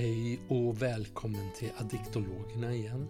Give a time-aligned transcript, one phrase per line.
[0.00, 3.08] Hej och välkommen till Addiktologerna igen.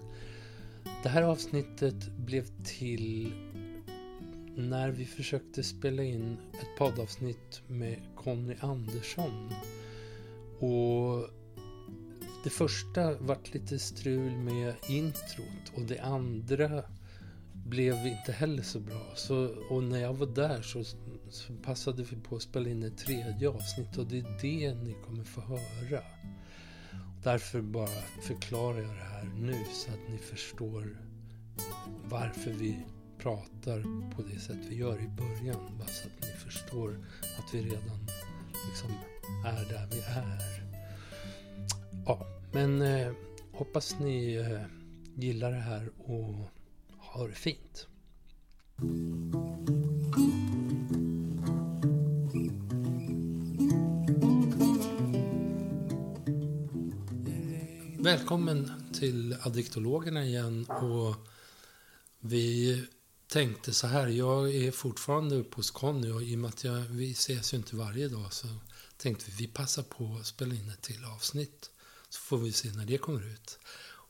[1.03, 3.33] Det här avsnittet blev till
[4.57, 9.53] när vi försökte spela in ett poddavsnitt med Conny Andersson.
[10.59, 11.29] Och
[12.45, 16.83] det första vart lite strul med introt och det andra
[17.53, 19.13] blev inte heller så bra.
[19.17, 20.85] Så, och när jag var där så,
[21.31, 24.97] så passade vi på att spela in ett tredje avsnitt och det är det ni
[25.07, 26.03] kommer få höra.
[27.23, 30.97] Därför bara förklarar jag det här nu så att ni förstår
[32.05, 32.87] varför vi
[33.19, 33.83] pratar
[34.17, 35.79] på det sätt vi gör i början.
[35.79, 37.07] Bara så att ni förstår
[37.39, 38.07] att vi redan
[38.69, 38.91] liksom
[39.47, 40.63] är där vi är.
[42.07, 43.13] Ja, men eh,
[43.53, 44.61] hoppas ni eh,
[45.15, 46.49] gillar det här och
[46.99, 47.89] har det fint.
[58.03, 60.65] Välkommen till Addiktologerna igen.
[60.65, 61.17] Och
[62.21, 62.85] vi
[63.29, 66.81] tänkte så här, jag är fortfarande uppe hos Conny och i och med att jag,
[66.81, 68.49] vi ses ju inte varje dag så
[68.97, 71.71] tänkte vi vi passar på att spela in ett till avsnitt.
[72.09, 73.59] Så får vi se när det kommer ut.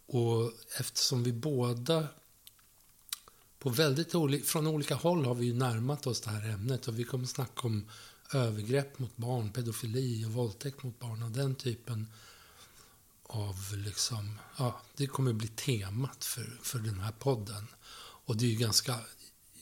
[0.06, 2.09] Och eftersom vi båda
[3.59, 6.98] på väldigt olika, från olika håll har vi ju närmat oss det här ämnet och
[6.98, 7.89] vi kommer snacka om
[8.34, 12.06] övergrepp mot barn, pedofili och våldtäkt mot barn och den typen
[13.31, 17.67] av liksom, ja, det kommer bli temat för, för den här podden.
[18.25, 19.00] Och det är ju ganska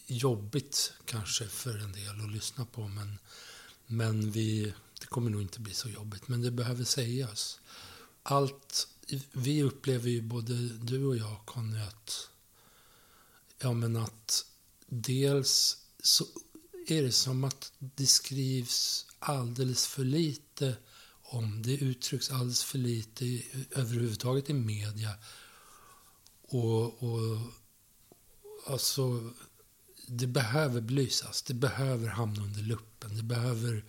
[0.06, 3.18] jobbigt kanske för en del att lyssna på, men,
[3.86, 6.28] men vi, det kommer nog inte bli så jobbigt.
[6.28, 7.60] Men det behöver sägas.
[8.22, 8.88] Allt,
[9.32, 12.30] vi upplever ju både du och jag, Conny, att,
[13.58, 14.46] ja, men att
[14.86, 16.26] dels så
[16.86, 20.76] är det som att det skrivs alldeles för lite
[21.28, 21.62] om.
[21.62, 25.14] Det uttrycks alldeles för lite överhuvudtaget i media.
[26.42, 27.38] Och, och
[28.66, 29.30] alltså,
[30.06, 31.42] det behöver belysas.
[31.42, 33.16] Det behöver hamna under luppen.
[33.16, 33.84] Det behöver,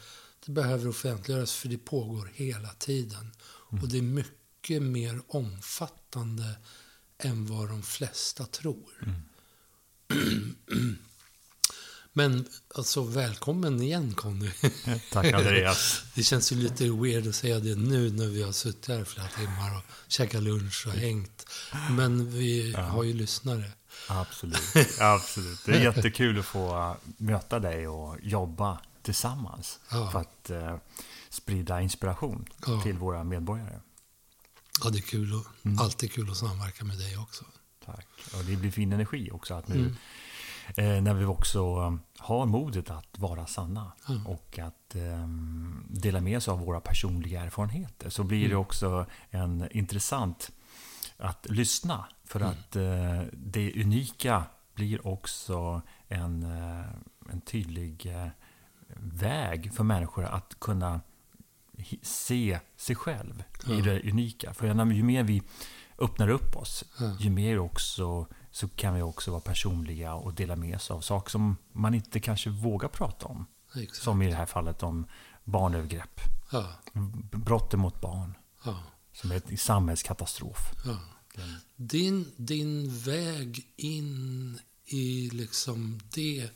[0.46, 3.32] det behöver offentliggöras för det pågår hela tiden.
[3.72, 3.84] Mm.
[3.84, 6.56] Och det är mycket mer omfattande
[7.18, 9.22] än vad de flesta tror.
[10.10, 10.56] Mm.
[12.14, 14.52] Men alltså välkommen igen Conny.
[15.12, 16.03] Tack Andreas.
[16.16, 19.28] Det känns ju lite weird att säga det nu när vi har suttit här flera
[19.28, 21.46] timmar och käkat lunch och hängt.
[21.92, 22.81] Men vi ja.
[22.81, 23.72] har ju lyssnare.
[24.08, 25.00] Absolut.
[25.00, 25.66] Absolut.
[25.66, 29.80] Det är jättekul att få möta dig och jobba tillsammans.
[29.92, 30.12] Ja.
[30.12, 30.78] För att eh,
[31.30, 32.81] sprida inspiration ja.
[32.81, 33.80] till våra medborgare.
[34.84, 35.34] Ja, det är kul.
[35.34, 35.80] Och, mm.
[35.80, 37.46] Alltid kul att samverka med dig också.
[37.86, 38.08] Tack.
[38.34, 39.96] Och det blir fin energi också att nu mm
[40.78, 44.28] när vi också eh, har modet att vara sanna mm.
[44.28, 45.28] och att eh,
[45.90, 48.62] dela med oss av våra personliga erfarenheter så blir det mm.
[48.62, 50.52] också en intressant
[51.18, 52.06] att lyssna.
[52.24, 52.52] För mm.
[52.52, 54.44] att eh, det unika
[54.74, 56.86] blir också en, eh,
[57.31, 58.28] en tydlig eh,
[58.97, 61.01] väg för människor att kunna
[62.01, 64.53] se sig själv i det unika.
[64.53, 65.41] För ju mer vi
[65.97, 66.84] öppnar upp oss,
[67.19, 68.28] ju mer också
[68.59, 72.20] så kan vi också vara personliga och dela med oss av saker som man inte
[72.20, 73.46] kanske vågar prata om.
[73.75, 74.03] Exakt.
[74.03, 75.06] Som i det här fallet om
[75.44, 76.22] barnövergrepp.
[76.52, 76.74] Ja.
[77.31, 78.34] Brotten mot barn.
[78.66, 78.84] Ja.
[79.14, 80.58] Som är en samhällskatastrof.
[80.86, 81.00] Ja.
[81.75, 86.50] Din, din väg in i liksom det,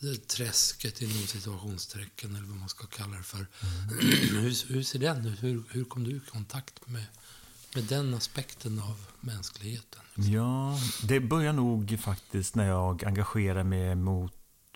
[0.00, 3.36] det träsket inom situationstecken eller vad man ska kalla det för.
[3.38, 3.98] Mm.
[4.42, 5.42] hur, hur ser den ut?
[5.42, 7.04] Hur, hur kom du i kontakt med
[7.74, 10.00] med den aspekten av mänskligheten?
[10.14, 10.34] Liksom.
[10.34, 14.32] Ja, det börjar nog faktiskt när jag engagerar mig mot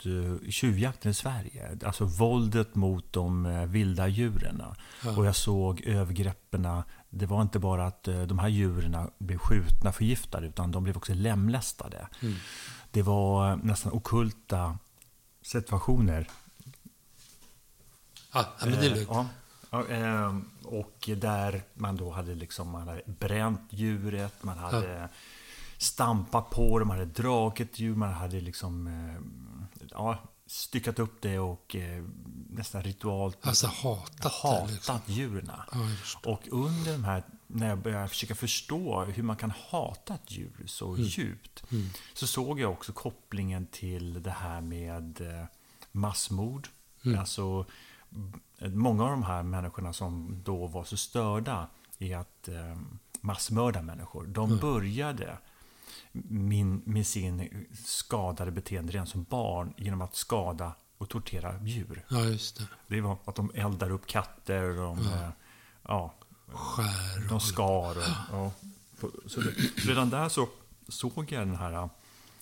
[0.06, 1.78] uh, tjuvjakten i Sverige.
[1.84, 4.62] Alltså våldet mot de uh, vilda djuren.
[5.04, 5.16] Ja.
[5.16, 6.68] Och jag såg övergreppen.
[7.10, 10.96] Det var inte bara att uh, de här djuren blev skjutna, förgiftade, utan de blev
[10.96, 12.08] också lemlästade.
[12.20, 12.34] Mm.
[12.90, 14.78] Det var nästan okulta
[15.42, 16.28] situationer.
[18.32, 19.10] Ja, men det är lugnt.
[19.10, 19.26] Ehm,
[20.64, 25.08] och där man då hade liksom man hade bränt djuret, man hade ja.
[25.78, 31.38] stampat på det, man hade dragit djur, man hade liksom eh, ja, styckat upp det
[31.38, 32.04] och eh,
[32.50, 35.00] nästan ritualt alltså hatat, hatat liksom.
[35.06, 35.50] djuren.
[35.72, 40.30] Ja, och under de här, när jag började försöka förstå hur man kan hata ett
[40.30, 41.02] djur så mm.
[41.02, 41.90] djupt, mm.
[42.14, 45.46] så såg jag också kopplingen till det här med eh,
[45.92, 46.68] massmord.
[47.04, 47.18] Mm.
[47.18, 47.66] Alltså
[48.58, 51.68] många av de här människorna som då var så störda
[51.98, 52.76] i att eh,
[53.20, 54.60] massmörda människor, de mm.
[54.60, 55.38] började
[56.28, 62.04] min, med sin skadade beteende redan som barn genom att skada och tortera djur.
[62.08, 62.64] Ja, just det.
[62.86, 64.62] Det var att de eldar upp katter.
[64.62, 65.22] Och de, ja.
[65.22, 65.30] Eh,
[65.82, 66.14] ja.
[66.46, 67.28] skär.
[67.28, 67.96] De skar.
[67.96, 68.02] Och,
[68.32, 68.50] ja.
[69.26, 70.48] Så det, redan där så
[70.88, 71.88] såg jag den här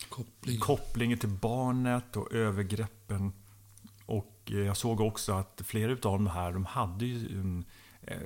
[0.09, 0.61] Koppling.
[0.61, 3.33] kopplingen till barnet och övergreppen.
[4.45, 7.65] Och eh, jag såg också att flera av de här, de hade ju en,
[8.03, 8.19] eh,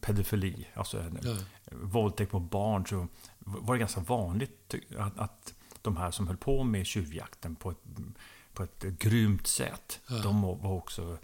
[0.00, 1.36] pedofili, alltså en Ja.
[1.72, 2.86] våldtäkt på barn.
[2.86, 3.08] Så
[3.38, 7.82] var det ganska vanligt att, att de här som höll på med tjuvjakten på ett,
[8.52, 10.18] på ett grymt sätt, Ja.
[10.22, 11.18] de var också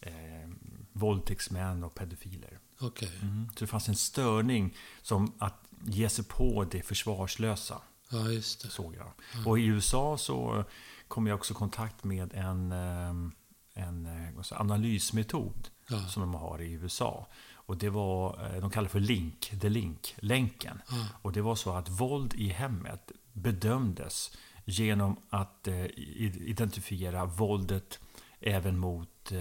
[0.00, 0.50] eh,
[0.92, 2.58] våldtäktsmän och pedofiler.
[2.80, 3.10] Okej.
[3.22, 3.48] Mm.
[3.54, 5.54] Så det fanns en störning som att
[5.84, 8.68] ge sig på det försvarslösa, Ja, just det.
[8.68, 9.12] såg jag.
[9.46, 10.64] Och i USA så
[11.08, 13.30] kom jag också i kontakt med en, eh,
[13.74, 16.06] en eh, analysmetod Ja.
[16.08, 17.26] som de har i USA.
[17.52, 20.82] Och det var, eh, de kallar för LINK, the link, länken.
[20.90, 21.06] Ja.
[21.22, 27.98] Och det var så att våld i hemmet bedömdes genom att eh, identifiera våldet
[28.40, 29.32] även mot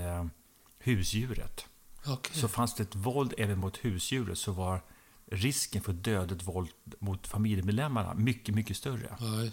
[0.79, 1.65] husdjuret.
[2.07, 2.35] Okej.
[2.41, 4.81] Så fanns det ett våld även mot husdjuret så var
[5.25, 9.17] risken för dödligt våld mot familjemedlemmarna mycket, mycket större.
[9.19, 9.49] Ja,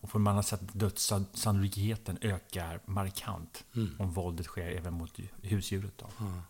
[0.00, 3.96] och för man har sett dödssannolikheten ökar markant Mm.
[3.98, 5.98] om våldet sker även mot husdjuret.
[5.98, 6.06] Då.
[6.18, 6.42] Ja.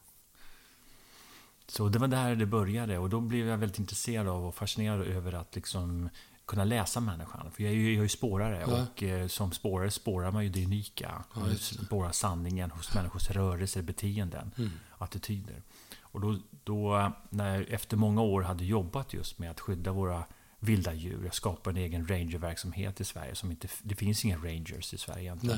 [1.66, 5.00] Så det var där det började och då blev jag väldigt intresserad av och fascinerad
[5.06, 6.08] över att liksom
[6.46, 7.50] kunna läsa människan.
[7.50, 8.82] För jag är ju, jag är ju spårare Ja.
[8.82, 11.24] och eh, som spårare spårar man ju det unika.
[11.34, 14.70] Ja, Man spårar sanningen hos människors rörelser, beteenden, Mm.
[14.98, 15.62] attityder.
[16.00, 20.24] Och då, då, när jag efter många år hade jobbat just med att skydda våra
[20.64, 21.24] vilda djur.
[21.24, 23.34] Jag skapade en egen rangerverksamhet i Sverige.
[23.34, 25.56] Som inte, det finns inga rangers i Sverige egentligen.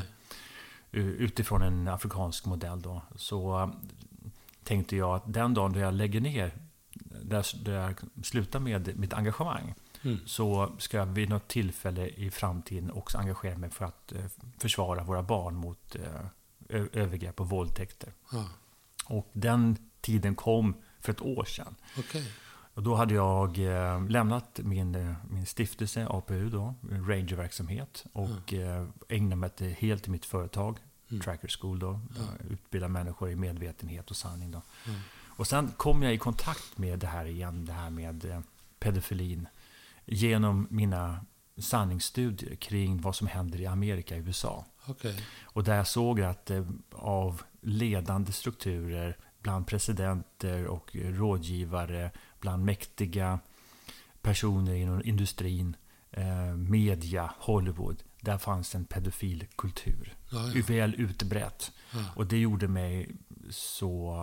[0.90, 1.02] Nej.
[1.02, 3.02] Utifrån en afrikansk modell då.
[3.16, 3.68] Så eh,
[4.64, 6.52] tänkte jag att den dagen då jag lägger ner,
[7.22, 9.74] där, där jag slutar med mitt engagemang.
[10.02, 10.18] Mm.
[10.26, 14.24] Så ska jag vid något tillfälle i framtiden också engagera mig för att eh,
[14.58, 18.12] försvara våra barn mot eh, övergrepp och våldtäkter.
[18.32, 18.48] Ja.
[19.04, 21.74] Och den tiden kom för ett år sedan.
[21.98, 22.32] Okej.
[22.76, 28.04] Och då hade jag eh, lämnat min, eh, min stiftelse, APU, då, rangerverksamhet.
[28.12, 30.78] Och eh, ägnade mig till, helt till mitt företag,
[31.10, 31.22] Mm.
[31.22, 31.78] Tracker School.
[31.78, 32.22] Då, Ja.
[32.22, 34.50] där Utbilda människor i medvetenhet och sanning.
[34.50, 34.62] Då.
[34.86, 35.00] Mm.
[35.26, 38.42] Och sen kom jag i kontakt med det här igen, det här med
[38.78, 39.48] pedofilin.
[40.04, 41.20] Genom mina
[41.58, 44.64] sanningsstudier kring vad som händer i Amerika, i USA.
[44.86, 45.24] Okej.
[45.44, 46.50] Och där jag såg att
[46.92, 52.10] av ledande strukturer bland presidenter och rådgivare,
[52.46, 53.38] bland mäktiga
[54.22, 55.76] personer inom industrin,
[56.10, 60.16] eh, media, Hollywood, där fanns en pedofil kultur.
[60.30, 60.62] Ja, ja.
[60.66, 61.72] Väl utbrett.
[61.92, 62.04] Ja.
[62.16, 63.10] Och det gjorde mig
[63.50, 64.14] så,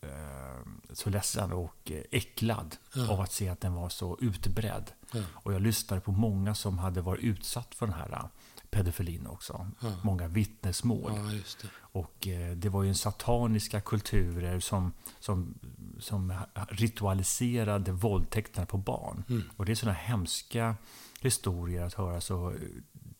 [0.00, 2.76] eh, så ledsen och eh, äcklad
[3.08, 4.92] av att se att den var så utbredd.
[5.32, 8.28] Och jag lyssnade på många som hade varit utsatt för den här
[8.72, 9.66] pedofilin också.
[9.80, 9.92] Ja.
[10.02, 11.12] Många vittnesmål.
[11.16, 11.22] ja,
[11.62, 11.68] det.
[11.74, 15.54] Och eh, det var ju sataniska kulturer som, som,
[15.98, 16.34] som
[16.68, 19.24] ritualiserade våldtäkterna på barn.
[19.28, 19.42] Mm.
[19.56, 20.76] Och det är sådana hemska
[21.20, 22.56] historier att höra så eh,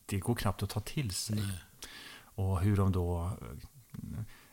[0.07, 1.37] det går knappt att ta till sig.
[1.37, 1.59] Nej.
[2.15, 3.31] Och hur de då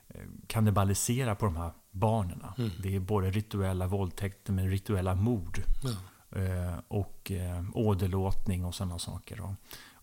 [0.08, 2.44] eh, kannibaliserar på de här barnen.
[2.58, 2.72] Mm.
[2.84, 5.64] Det är både rituella våldtäkter men rituella mord.
[5.84, 5.96] Ja.
[6.88, 7.32] Och
[7.74, 9.56] åderlåtning och sådana saker.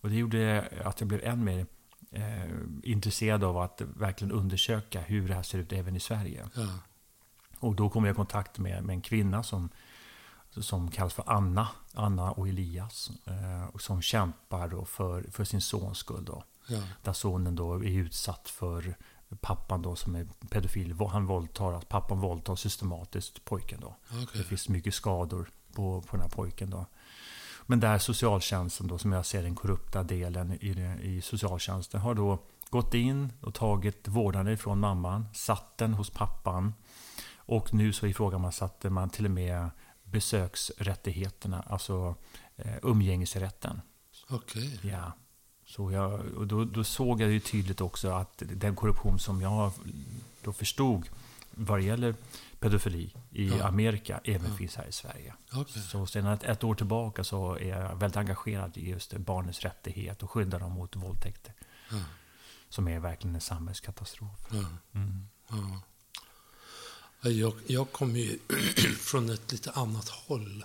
[0.06, 1.66] Och det gjorde att jag blev än mer
[2.10, 2.50] eh,
[2.82, 6.48] intresserad av att verkligen undersöka hur det här ser ut även i Sverige.
[6.54, 6.68] Ja.
[7.58, 9.68] Och då kom jag i kontakt med, med en kvinna som,
[10.50, 13.10] som kallas för Anna, Anna och Elias.
[13.24, 16.24] Eh, och som kämpar då för, för sin sons skull.
[16.24, 16.44] Då.
[16.66, 16.82] Ja.
[17.02, 18.96] Där sonen då är utsatt för
[19.40, 20.94] pappan då som är pedofil.
[21.10, 23.96] Han våldtar, att pappan våldtar systematiskt pojken då.
[24.10, 24.44] Det Okej.
[24.44, 26.86] finns mycket skador på, på den här pojken då.
[27.66, 32.38] Men där socialtjänsten då, som jag ser den korrupta delen i, i socialtjänsten, har då
[32.70, 36.74] gått in och tagit vårdnaden ifrån mamman, satt den hos pappan.
[37.36, 39.70] Och nu så ifrågasatte man till och med
[40.04, 42.14] besöksrättigheterna, alltså
[42.56, 43.80] eh, umgängesrätten.
[44.28, 44.80] Okej.
[44.82, 45.12] Ja.
[45.66, 49.72] Så jag, och då, då såg jag ju tydligt också att den korruption som jag
[50.42, 51.08] då förstod
[51.50, 52.14] vad det gäller
[52.60, 53.64] pedofili i Ja.
[53.68, 54.56] Amerika även Ja.
[54.56, 55.34] finns här i Sverige.
[55.52, 55.82] Okej.
[55.82, 60.22] Så sedan ett, ett år tillbaka så är jag väldigt engagerad i just barnens rättighet
[60.22, 61.54] och skydda dem mot våldtäkter.
[61.90, 61.96] Ja.
[62.68, 64.46] Som är verkligen en samhällskatastrof.
[64.50, 64.64] Ja.
[64.94, 65.28] Mm.
[65.48, 65.80] Ja.
[67.20, 68.38] Ja, Jag, jag kommer ju
[69.00, 70.64] från ett lite annat håll.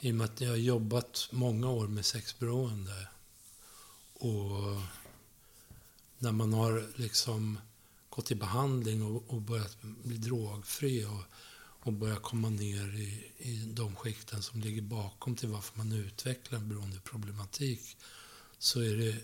[0.00, 3.08] I och med att jag har jobbat många år med sexberoende.
[4.14, 4.80] Och
[6.18, 7.58] när man har liksom
[8.18, 11.22] gått i behandling och, och börjat bli drogfri och,
[11.86, 16.58] och börjat komma ner i, i de skikten som ligger bakom till varför man utvecklar
[16.58, 17.96] en beroendeproblematik
[18.58, 19.16] så är det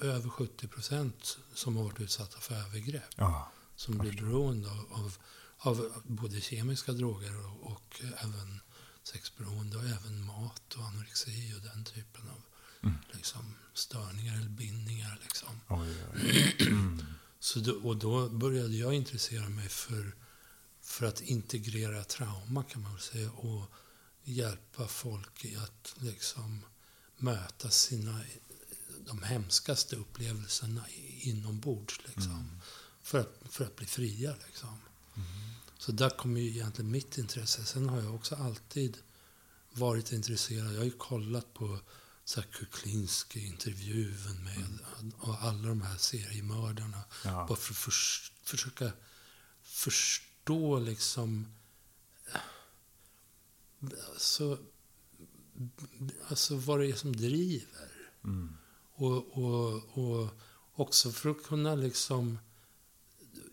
[0.00, 3.52] över 70 procent som har varit utsatta för övergrepp Ja.
[3.76, 5.16] som blir beroende av, av
[5.58, 8.60] av både kemiska droger och, och även
[9.02, 12.42] sexberoende och även mat och anorexi och den typen av
[12.82, 12.96] mm.
[13.12, 15.18] liksom, störningar eller bindningar.
[15.22, 15.60] Liksom.
[15.68, 16.56] Oj, oj.
[16.60, 17.04] Mm.
[17.44, 20.14] Så då, och då började jag intressera mig för,
[20.80, 23.70] för att integrera trauma kan man säga och
[24.22, 26.66] hjälpa folk i att liksom
[27.16, 28.20] möta sina
[29.06, 30.84] de hemskaste upplevelserna
[31.20, 32.00] inombords.
[32.06, 32.60] Liksom, mm.
[33.02, 34.34] för, att, för att bli fria.
[34.46, 34.78] Liksom.
[35.16, 35.28] Mm.
[35.78, 37.64] Så där kommer ju egentligen mitt intresse.
[37.64, 38.96] Sen har jag också alltid
[39.72, 40.72] varit intresserad.
[40.72, 41.78] Jag har ju kollat på
[42.42, 45.12] Kuklinski-intervjun med mm.
[45.18, 47.04] och alla de här seriemördarna.
[47.24, 47.46] Ja.
[47.48, 47.92] Bara för att för,
[48.44, 48.92] försöka
[49.62, 51.46] förstå liksom...
[54.12, 54.58] Alltså,
[56.28, 57.90] alltså vad det är som driver.
[58.24, 58.56] Mm.
[58.94, 60.28] Och, och, och
[60.74, 62.38] också för att kunna liksom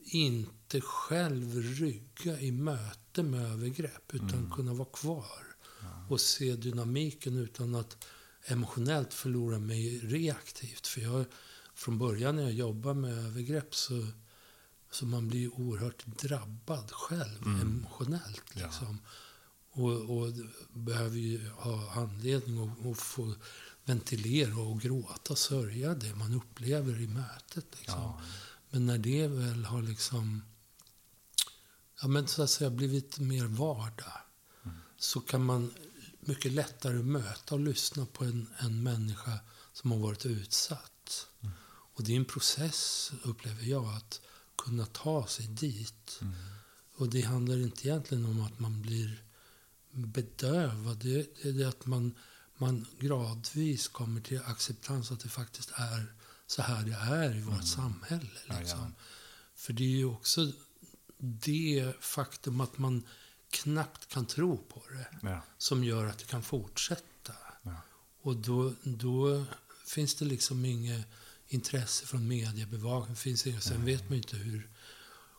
[0.03, 4.51] inte själv rygga i möte med övergrepp, utan mm.
[4.51, 6.05] kunna vara kvar ja.
[6.09, 8.05] och se dynamiken utan att
[8.45, 10.87] emotionellt förlora mig reaktivt.
[10.87, 11.25] För jag,
[11.73, 14.07] från början när jag jobbar med övergrepp så,
[14.91, 17.61] så man blir oerhört drabbad själv mm.
[17.61, 18.55] emotionellt.
[18.55, 18.99] Liksom.
[19.03, 19.09] Ja.
[19.73, 20.33] Och, och
[20.73, 23.33] behöver ju ha anledning att få
[23.83, 27.65] ventilera och gråta och sörja det man upplever i mötet.
[27.79, 28.01] Liksom.
[28.01, 28.21] Ja.
[28.69, 30.43] Men när det väl har liksom,
[32.01, 34.21] ja men så att säga blivit mer vardag,
[34.63, 34.77] mm.
[34.97, 35.73] så kan man
[36.21, 39.39] mycket lättare möta och lyssna på en, en människa
[39.73, 41.27] som har varit utsatt.
[41.41, 41.53] Mm.
[41.93, 44.21] Och det är en process, upplever jag, att
[44.57, 46.19] kunna ta sig dit.
[46.21, 46.33] Mm.
[46.95, 49.23] Och det handlar inte egentligen om att man blir
[49.91, 50.97] bedövad.
[50.97, 52.15] Det, det är det att man
[52.61, 56.13] man gradvis kommer till acceptans att det faktiskt är
[56.47, 57.65] så här det är i vårt mm.
[57.65, 58.29] samhälle.
[58.59, 58.79] Liksom.
[58.79, 59.03] Ja, ja.
[59.55, 60.51] För det är ju också
[61.17, 63.03] det faktum att man
[63.51, 65.41] knappt kan tro på det ja.
[65.57, 67.33] som gör att det kan fortsätta.
[68.21, 69.45] Och då, då
[69.85, 71.05] finns det liksom inget
[71.47, 73.15] intresse från mediebevakning.
[73.15, 73.63] Finns inget.
[73.63, 74.69] Sen vet man inte hur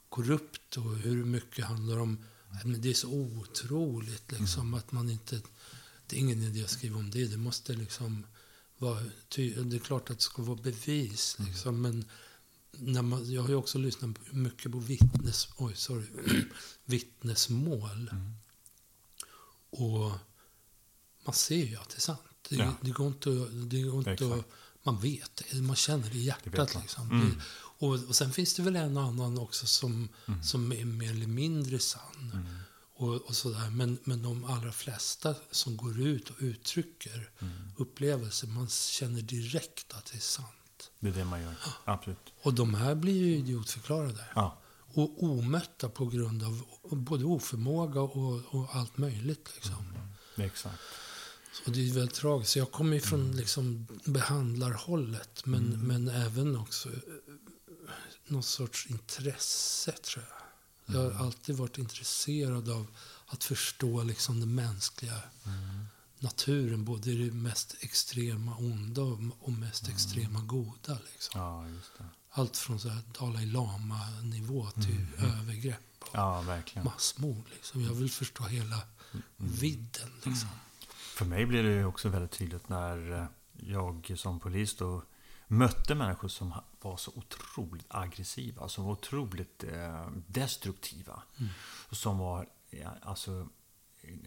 [0.08, 2.24] korrupt och hur mycket handlar om...
[2.64, 4.74] Men det är så otroligt liksom mm.
[4.74, 5.40] att man inte
[6.06, 7.26] det är ingen idé att skriva om det.
[7.26, 8.26] Det måste liksom
[8.78, 9.00] vara...
[9.34, 11.36] Det är klart att det ska vara bevis.
[11.38, 11.50] Mm.
[11.50, 12.04] Liksom, men
[12.78, 16.06] när man, jag har ju också lyssnat mycket på vittnes, oj, sorry,
[16.84, 18.08] vittnesmål.
[18.12, 18.32] Mm.
[19.70, 20.12] Och
[21.24, 22.20] man ser ju att det är sant.
[22.48, 22.72] Det, ja.
[22.80, 24.44] det går inte, det går inte att,
[24.82, 25.62] Man vet det.
[25.62, 26.72] Man känner det i hjärtat.
[26.72, 27.10] Det liksom.
[27.10, 27.40] Mm.
[27.54, 30.42] Och, och sen finns det väl en och annan också som, mm.
[30.42, 32.30] som är mer eller mindre sann.
[32.32, 32.46] Mm
[33.02, 33.70] och, och sådär.
[33.70, 37.52] Men, men de allra flesta som går ut och uttrycker mm.
[37.76, 40.48] upplevelser, man känner direkt att det är sant.
[40.98, 42.32] Det är det man gör, absolut.
[42.42, 44.24] Och de här blir ju idiotförklarade.
[44.34, 44.58] Ja.
[44.94, 49.50] Och omötta på grund av både oförmåga och, och allt möjligt.
[49.54, 49.74] Liksom.
[49.74, 50.48] Mm.
[50.48, 50.78] Exakt.
[51.64, 52.56] Så det är väldigt tragiskt.
[52.56, 53.36] Jag kommer ju från mm.
[53.36, 55.86] liksom, behandlarhållet, men, mm.
[55.86, 56.94] men även också eh,
[58.26, 60.42] någon sorts intresse, tror jag.
[60.94, 61.22] Jag har mm.
[61.22, 62.86] alltid varit intresserad av
[63.26, 65.86] att förstå liksom den mänskliga mm.
[66.22, 66.84] Naturen.
[66.84, 69.02] Både i det mest extrema onda
[69.40, 69.94] och mest mm.
[69.94, 70.98] extrema goda.
[71.12, 71.40] Liksom.
[71.40, 71.66] Ja,
[72.34, 75.40] Allt från så här Dalai Lama-nivå till mm.
[75.40, 77.44] övergrepp och ja, massmord.
[77.50, 77.82] Liksom.
[77.82, 78.80] Jag vill förstå hela
[79.12, 79.22] mm.
[79.38, 80.10] vidden.
[80.24, 80.48] Liksom.
[80.88, 85.02] För mig blir det också väldigt tydligt när eh, jag som polis då
[85.46, 91.22] mötte människor som var så otroligt aggressiva, som var otroligt eh, destruktiva.
[91.38, 91.50] Mm.
[91.90, 93.48] Som var ja, alltså,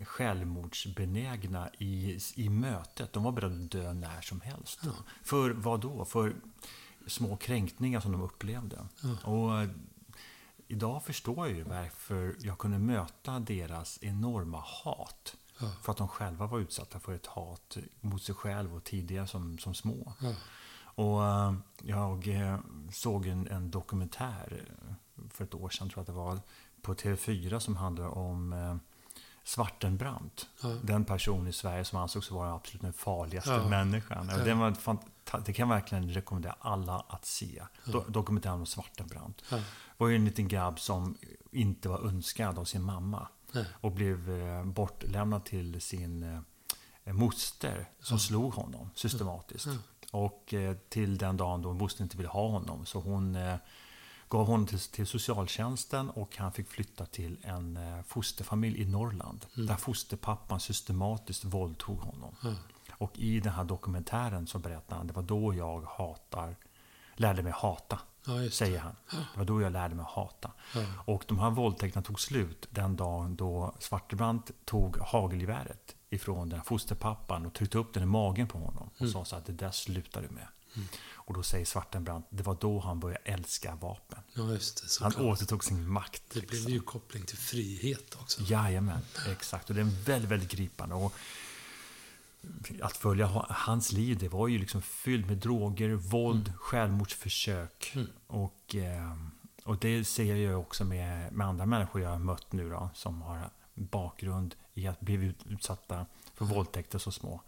[0.05, 3.13] självmordsbenägna i, i mötet.
[3.13, 4.79] De var beredda att dö när som helst.
[4.83, 4.91] Ja.
[5.23, 6.05] För vad då?
[6.05, 6.35] För
[7.07, 8.87] små kränkningar som de upplevde.
[9.01, 9.31] Ja.
[9.31, 9.69] Och eh,
[10.67, 15.35] Idag förstår jag ju varför jag kunde möta deras enorma hat.
[15.59, 15.71] Ja.
[15.81, 19.57] För att de själva var utsatta för ett hat mot sig själva och tidigare som,
[19.57, 20.13] som små.
[20.77, 22.59] Och eh, jag eh,
[22.91, 24.65] såg en, en, dokumentär
[25.29, 26.39] för ett år sedan, tror jag att det var,
[26.81, 28.53] på TV4 som handlar om
[29.47, 30.47] Svartenbrandt.
[30.63, 30.69] Ja.
[30.83, 33.69] Den person i Sverige som ansågs vara absolut den farligaste ja.
[33.69, 34.29] människan.
[34.31, 34.37] Ja.
[34.37, 34.75] Den var
[35.45, 37.63] det kan jag verkligen rekommendera alla att se.
[37.85, 38.03] Ja.
[38.07, 39.43] Dokumentären om Svartenbrandt.
[39.51, 39.59] Ja.
[39.97, 41.17] Var ju en liten grabb som
[41.51, 43.27] inte var önskad av sin mamma.
[43.71, 44.29] Och blev
[44.65, 46.43] bortlämnad till sin
[47.03, 49.67] moster som slog honom systematiskt.
[50.11, 52.85] Och eh, till den dagen då moster inte ville ha honom.
[52.85, 53.55] Så hon eh,
[54.29, 59.45] gav honom till, till socialtjänsten och han fick flytta till en eh, fosterfamilj i Norrland.
[59.55, 59.67] Mm.
[59.67, 62.35] Där fosterpappan systematiskt våldtog honom.
[62.43, 62.55] Mm.
[62.91, 66.55] Och i den här dokumentären så berättar han, det var då jag hatar,
[67.15, 68.95] lärde mig hata Ja, säger han.
[69.09, 70.51] Det var då jag lärde mig hata.
[70.75, 70.81] Ja.
[71.05, 76.65] Och de här våldtäkterna tog slut den dagen då Svartebrandt tog hagelgeväret ifrån den här
[76.65, 78.89] fosterpappan och tryckte upp den i magen på honom.
[78.95, 79.13] Och Mm.
[79.13, 80.47] sa så att det där slutar du med.
[81.13, 84.19] Och då säger Svartenbrandt, det var då han började älska vapen.
[84.33, 84.61] ja, det.
[85.01, 86.23] Han återtog sin makt.
[86.33, 86.71] Det blev liksom.
[86.71, 88.41] ju koppling till frihet också.
[88.43, 88.99] Jajamän,
[89.31, 89.69] exakt.
[89.69, 90.95] Och det är väldigt, väldigt gripande.
[90.95, 91.13] Och
[92.81, 97.91] att följa ha- hans liv, det var ju liksom fyllt med droger, våld, självmordsförsök.
[97.95, 98.07] Mm.
[98.27, 99.15] Och, eh,
[99.63, 103.21] och det ser jag också med, med andra människor jag har mött nu då, som
[103.21, 106.05] har bakgrund i att bli ut- utsatta
[106.35, 107.41] för våldtäkter så små.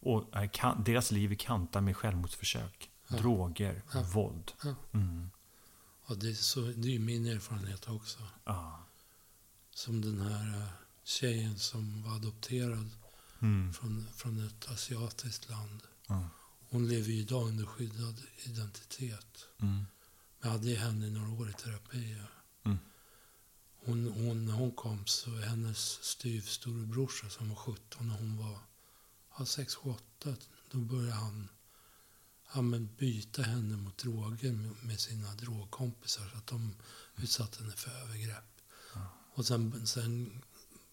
[0.00, 3.16] Och kan, deras liv är kantat med självmordsförsök, Ja.
[3.16, 4.02] droger, Ja.
[4.02, 4.52] våld.
[4.64, 4.74] Ja.
[4.92, 5.30] Mm.
[6.08, 8.18] Ja, det, är så, det är min erfarenhet också.
[8.44, 8.84] Ja.
[9.74, 10.68] Som den här eh,
[11.04, 12.90] tjejen som var adopterad
[13.40, 13.72] Mm.
[13.72, 15.82] från, från ett asiatiskt land.
[16.70, 19.46] Hon lever ju idag under skyddad identitet.
[19.62, 19.84] Mm.
[20.42, 22.16] Jag hade henne i några år i terapi.
[22.64, 22.78] Mm.
[23.84, 28.58] Hon, hon, när hon kom så hennes styvstorebrorsa som var 17 och hon var
[29.38, 30.36] ja, 6, 7, 8.
[30.70, 31.48] Då började han
[32.54, 36.28] ja, men byta henne mot droger med, med sina drogkompisar.
[36.32, 36.74] Så att de
[37.16, 38.60] utsatte henne för övergrepp.
[38.94, 39.14] Ja.
[39.34, 40.42] Och sen, sen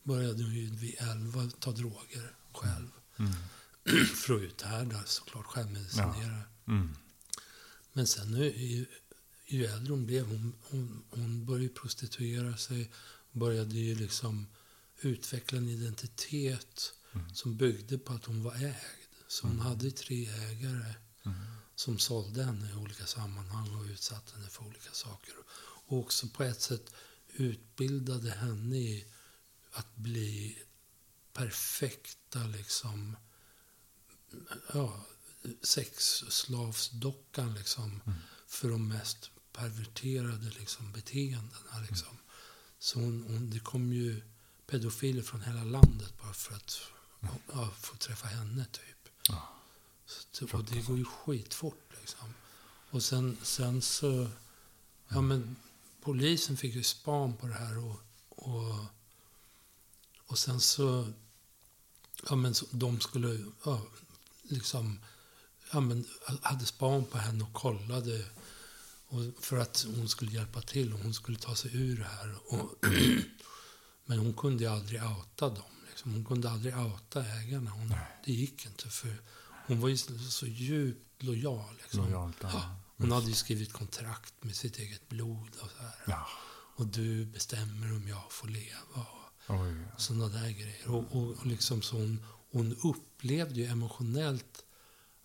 [0.04, 2.90] började hon ju vid 11 ta droger själv.
[3.18, 3.34] Mm.
[4.16, 6.42] för att uthärda såklart, självmedicinera.
[6.68, 6.96] Mm.
[7.94, 8.86] Men sen nu, ju,
[9.46, 12.92] ju äldre hon blev, hon, hon, hon började prostituera sig.
[13.32, 14.48] Började ju liksom
[15.02, 17.36] utveckla en identitet Mm.
[17.36, 18.76] som byggde på att hon var ägd.
[19.28, 19.66] Så hon Mm.
[19.66, 20.94] hade tre ägare
[21.24, 21.38] Mm.
[21.76, 25.34] som sålde henne i olika sammanhang och utsatte henne för olika saker.
[25.88, 26.94] Och också på ett sätt
[27.28, 29.06] utbildade henne i
[29.72, 30.58] att bli
[31.34, 33.18] perfekta liksom,
[34.74, 35.06] ja,
[35.62, 38.20] sexslavsdockan liksom, Mm.
[38.48, 41.80] för de mest perverterade liksom, beteendena.
[41.90, 42.18] Liksom.
[42.80, 44.22] Så hon, hon, det kom ju
[44.68, 46.80] pedofiler från hela landet bara för att
[47.54, 48.66] ja, få träffa henne.
[48.66, 49.10] typ.
[49.28, 49.50] Ja.
[50.32, 51.94] Så, och det går ju skitfort.
[52.00, 52.34] Liksom.
[52.90, 54.30] Och sen, sen så...
[55.08, 55.56] Ja, men
[56.02, 57.78] polisen fick ju span på det här.
[57.78, 58.86] Och, och,
[60.28, 61.08] och sen så...
[62.30, 63.82] Ja, men så, de skulle ja,
[64.42, 65.00] liksom...
[65.72, 66.06] Ja, men
[66.42, 68.26] hade span på henne och kollade.
[69.08, 72.36] Och för att hon skulle hjälpa till och hon skulle ta sig ur det här.
[72.46, 72.86] Och,
[74.06, 75.75] men hon kunde ju aldrig outa dem.
[75.96, 76.14] Liksom.
[76.14, 77.72] Hon kunde aldrig outa ägarna.
[77.72, 77.94] Hon,
[78.26, 78.90] det gick inte.
[78.90, 79.22] för
[79.68, 81.76] Hon var ju så, djupt lojal.
[81.78, 82.00] Liksom.
[82.00, 82.50] Lojalt, ja.
[82.54, 85.50] Ja, hon hade ju skrivit kontrakt med sitt eget blod.
[85.62, 85.94] Och, så här.
[86.08, 86.28] Ja.
[86.76, 89.06] och du bestämmer om jag får leva.
[89.46, 89.76] Och Oj.
[89.98, 90.88] sådana där grejer.
[90.88, 94.66] Och, och, och liksom så hon, hon upplevde ju emotionellt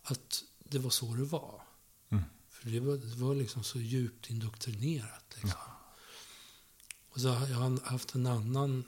[0.02, 1.62] att det var så det var.
[2.08, 2.24] Mm.
[2.50, 5.24] För det var, det var liksom så djupt indoktrinerat.
[5.34, 5.60] Liksom.
[7.10, 8.84] Och så har jag haft en annan...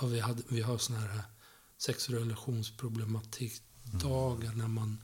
[0.00, 1.22] Ja, vi, hade, vi har såna här
[1.78, 4.98] sex och relationsproblematikdagar när man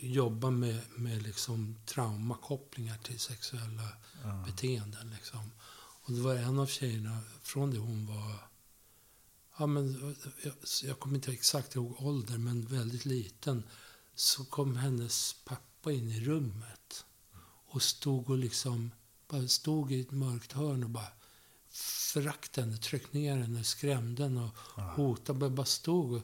[0.00, 3.88] jobbar med, med liksom traumakopplingar till sexuella
[4.22, 4.44] Ja.
[4.46, 5.10] beteenden.
[5.10, 5.50] Liksom.
[6.02, 8.34] Och det var en av tjejerna från det hon var...
[9.58, 10.52] Ja, men, jag,
[10.84, 13.62] jag kommer inte exakt ihåg ålder, men väldigt liten.
[14.14, 17.04] Så kom hennes pappa in i rummet
[17.68, 18.90] och stod och liksom
[19.28, 21.12] bara stod i ett mörkt hörn och bara
[22.80, 25.38] tryckte ner henne, skrämde henne och hotade.
[25.38, 26.22] Bara, bara stod och,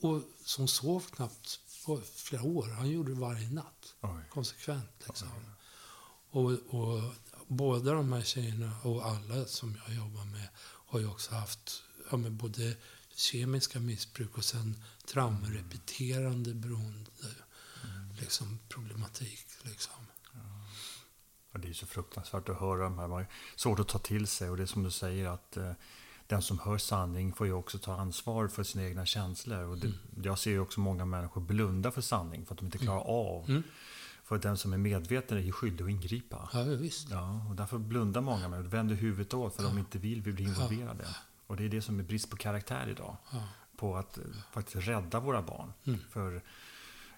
[0.00, 0.22] och
[0.56, 2.68] hon sov knappt på flera år.
[2.68, 3.94] Han gjorde det varje natt.
[4.00, 4.28] Oj.
[4.30, 5.28] Konsekvent liksom.
[6.30, 7.02] Och, och
[7.46, 10.48] båda de här tjejerna och alla som jag jobbar med
[10.86, 12.76] har ju också haft ja, men både
[13.14, 17.10] kemiska missbruk och sen traumarepeterande beroende
[18.20, 19.46] liksom, problematik.
[19.62, 20.06] Liksom.
[21.54, 23.08] Och det är så fruktansvärt att höra de här.
[23.08, 24.50] Man svårt att ta till sig.
[24.50, 25.72] Och det är som du säger att eh,
[26.26, 29.64] den som hör sanning får ju också ta ansvar för sina egna känslor.
[29.64, 32.78] Och det, Jag ser ju också många människor blunda för sanning för att de inte
[32.78, 33.50] klarar av.
[33.50, 33.62] Mm.
[34.24, 36.48] För den som är medveten är ju skyldig att ingripa.
[36.52, 37.10] Ja, visst.
[37.10, 41.06] Ja, och därför blundar många människor, vänder huvudet åt för de inte vill bli involverade.
[41.46, 43.16] Och det är det som är brist på karaktär idag.
[43.32, 43.42] Ja.
[43.76, 45.72] På att eh, faktiskt rädda våra barn.
[45.84, 46.00] Mm.
[46.10, 46.42] För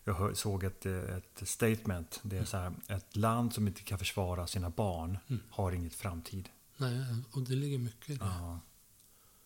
[0.07, 2.21] jag såg ett, ett statement.
[2.23, 5.43] Det är så här, ett land som inte kan försvara sina barn Mm.
[5.51, 6.49] har inget framtid.
[6.77, 8.25] Nej, och det ligger mycket i det.
[8.25, 8.61] Ja,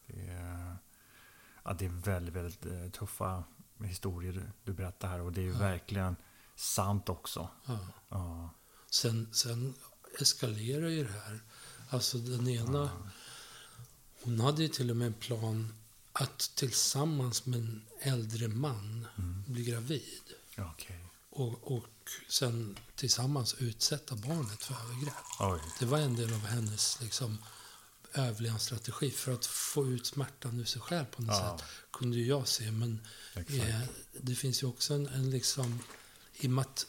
[0.06, 0.76] det, är,
[1.64, 3.44] ja, det är väldigt, väldigt eh, tuffa
[3.84, 5.20] historier du, berättar här.
[5.20, 6.16] Och det är ju verkligen
[6.56, 7.48] sant också.
[7.66, 7.78] Ja.
[8.08, 8.50] Ja,
[8.90, 9.74] Sen, sen
[10.20, 11.40] eskalerar ju det här.
[11.90, 12.90] Alltså den ena...
[14.22, 15.74] Hon hade ju till och med en plan
[16.12, 19.44] att tillsammans med en äldre man Mm.
[19.46, 20.22] bli gravid.
[20.64, 21.04] Okej.
[21.30, 21.86] Och, och
[22.28, 25.14] sen tillsammans utsätta barnet för övergrepp.
[25.40, 25.60] Oj.
[25.78, 27.38] Det var en del av hennes liksom,
[28.14, 31.58] överlevnadsstrategi för att få ut smärtan ur sig själv på något Ja.
[31.58, 31.68] sätt.
[31.92, 32.70] Kunde ju jag se.
[32.70, 33.00] Men
[33.34, 33.80] eh,
[34.20, 35.78] det finns ju också en, en liksom...
[36.34, 36.86] I och med att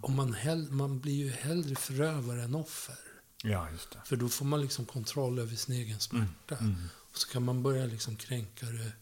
[0.00, 2.98] om man, hell, man blir ju hellre förövare än offer.
[3.42, 4.00] Ja, just det.
[4.04, 6.56] För då får man liksom kontroll över sin egen smärta.
[6.56, 6.88] Mm.
[7.12, 8.92] Och så kan man börja liksom kränka det,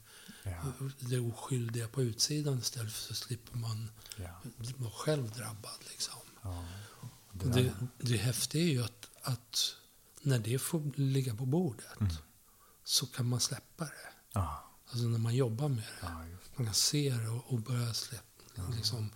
[0.51, 2.93] Ja, det oskyldiga på utsidan istället.
[2.93, 4.41] För så slipper man ja,
[4.77, 5.79] vara själv drabbad.
[5.91, 6.15] Liksom.
[6.43, 6.65] ja.
[7.33, 9.75] Det det, det häftiga är ju att, att
[10.23, 12.13] när det får ligga på bordet Mm.
[12.85, 13.93] så kan man släppa det.
[14.33, 16.07] Ja, Alltså när man jobbar med det.
[16.07, 16.25] ja,
[16.57, 19.11] Man kan se det och, och börja släppa, liksom,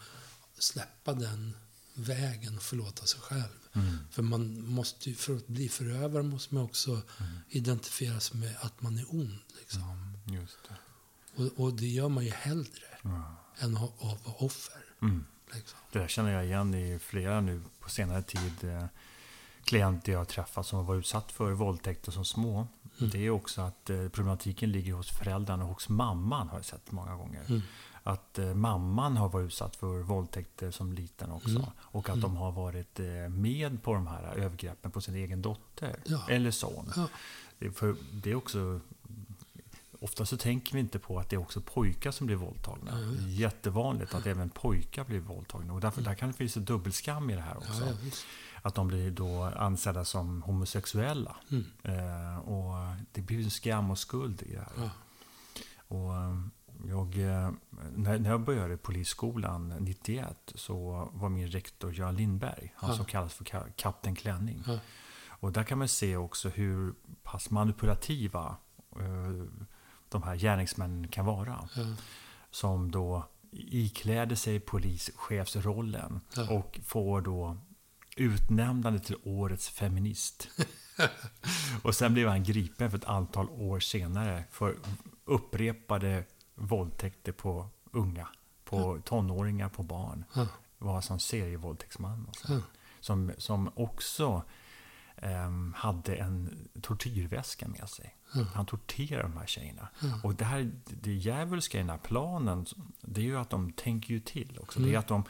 [0.58, 1.56] släppa den
[1.94, 3.58] vägen och förlåta sig själv.
[3.72, 3.98] Mm.
[4.10, 7.38] För man måste för att bli förövare måste man också Mm.
[7.48, 9.38] identifiera sig med att man är ond.
[9.58, 9.82] Liksom.
[9.82, 10.76] Mm, just det.
[11.36, 12.68] Och, och det gör man ju hellre
[13.02, 13.22] Ja.
[13.58, 14.82] än att vara offer.
[15.02, 15.24] Mm.
[15.54, 15.78] Liksom.
[15.92, 18.64] Det där känner jag igen i flera nu på senare tid.
[18.64, 18.84] Eh,
[19.64, 22.66] klienter jag har träffat som har varit utsatt för våldtäkter som små.
[22.98, 23.10] Mm.
[23.10, 26.90] Det är också att eh, problematiken ligger hos föräldrarna och hos mamman har jag sett
[26.90, 27.44] många gånger.
[27.48, 27.60] Mm.
[28.02, 31.48] Att eh, mamman har varit utsatt för våldtäkter som liten också.
[31.50, 31.62] Mm.
[31.76, 32.20] Och att Mm.
[32.20, 32.98] de har varit
[33.30, 35.96] med på de här övergreppen på sin egen dotter.
[36.06, 36.20] Ja.
[36.28, 36.92] Eller son.
[36.96, 37.08] Ja.
[37.58, 38.80] Det är, för, det är också...
[40.02, 43.00] Ofta så tänker vi inte på att det är också pojkar som blir våldtagna.
[43.00, 43.18] Vet.
[43.18, 45.72] det är jättevanligt att även pojkar blir våldtagna.
[45.72, 47.84] Och därför, där kan det finnas ett dubbelskam i det här också.
[47.86, 48.10] Ja, ja.
[48.62, 51.36] Att de blir då ansedda som homosexuella.
[51.50, 51.64] Mm.
[51.82, 54.72] Eh, och det blir ju skam och skuld i det här.
[54.84, 54.90] Ja.
[55.96, 56.40] Och eh,
[56.88, 57.50] jag, eh,
[57.96, 63.34] när, när jag började polisskolan 91 så var min rektor Göran Lindberg, han som kallas
[63.34, 64.64] för ka- Kapten Klänning.
[65.28, 68.56] Och där kan man se också hur pass manipulativa
[69.00, 69.44] eh,
[70.10, 71.68] de här gärningsmännen kan vara.
[71.76, 71.82] Ja.
[72.50, 76.50] Som då ikläder sig polischefsrollen Ja.
[76.50, 77.56] och får då
[78.16, 80.48] utnämnande till årets feminist.
[81.82, 84.76] och sen blev han gripen för ett antal år senare för
[85.24, 88.28] upprepade våldtäkter på unga,
[88.64, 90.24] på tonåringar, på barn.
[90.34, 90.46] Ja.
[90.78, 92.26] Var som serievåldtäktsman.
[92.28, 92.52] Och så.
[92.52, 92.60] Ja.
[93.00, 94.42] Som, som också
[95.74, 98.16] hade en tortyrväska med sig.
[98.34, 98.44] Ja.
[98.54, 99.88] Han torterar de här tjejerna.
[100.02, 100.20] Ja.
[100.24, 102.66] Och det här, det djävulska i den här planen,
[103.00, 104.78] det är ju att de tänker ju till också.
[104.78, 104.90] Mm.
[104.90, 105.24] Det är att de,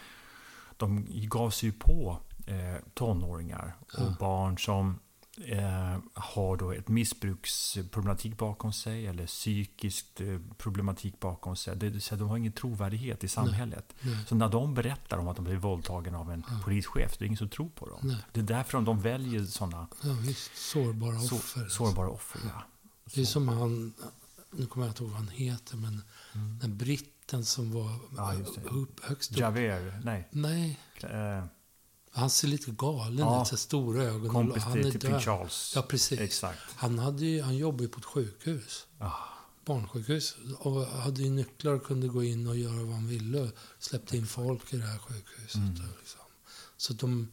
[0.76, 4.98] de gav sig ju på eh, tonåringar och barn som
[5.46, 11.76] eh, har då ett missbruksproblematik bakom sig eller psykisk eh, problematik bakom sig.
[11.76, 13.94] Det, det, så de har ingen trovärdighet i samhället.
[14.00, 14.24] Nej.
[14.28, 16.60] Så när de berättar om att de blivit våldtagna av en Ja.
[16.64, 17.98] polischef, det är ingen som tror på dem.
[18.02, 18.16] Nej.
[18.32, 20.56] Det är därför de, väljer sådana Ja, visst.
[20.56, 21.68] Sårbara så, offer.
[21.68, 22.40] sårbara offer.
[22.44, 22.62] Ja.
[23.14, 23.92] Det är som han,
[24.50, 26.02] nu kommer jag inte ihåg vad han heter, men
[26.34, 26.58] Mm.
[26.58, 28.26] den britten som var Ja,
[29.02, 29.38] högst upp.
[29.38, 30.28] Javert, nej.
[30.30, 31.44] Nej, Eh,
[32.12, 33.42] han ser lite galen Ja.
[33.42, 34.28] ut, så stora ögon.
[34.28, 35.22] kompis han till, till död.
[35.22, 35.72] Charles.
[35.76, 36.20] Ja, precis.
[36.20, 36.60] Exakt.
[36.76, 39.12] Han, hade ju, han jobbade ju på ett sjukhus, Ah,
[39.64, 43.50] barnsjukhus, och hade ju nycklar och kunde gå in och göra vad han ville.
[43.78, 45.54] Släppte in folk i det här sjukhuset.
[45.54, 45.74] Mm.
[45.74, 46.20] Liksom.
[46.76, 47.28] Så de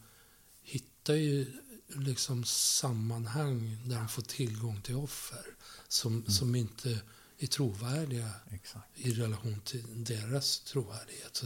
[0.63, 1.54] hittar ju
[1.96, 5.46] liksom sammanhang där de får tillgång till offer
[5.88, 6.26] som, Mm.
[6.32, 7.00] som inte
[7.40, 8.86] är trovärdiga exakt.
[8.96, 11.36] i relation till deras trovärdighet.
[11.36, 11.46] Så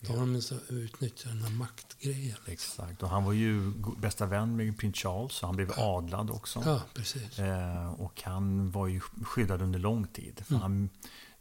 [0.00, 0.36] då har de
[0.68, 2.36] utnyttjat den här maktgrejen.
[2.46, 3.02] Exakt.
[3.02, 6.62] Och han var ju bästa vän med prins Charles, så han blev adlad också.
[6.64, 7.38] Ja, precis.
[7.38, 10.40] Eh, och han var ju skyddad under lång tid.
[10.46, 10.62] För Mm.
[10.62, 10.88] han,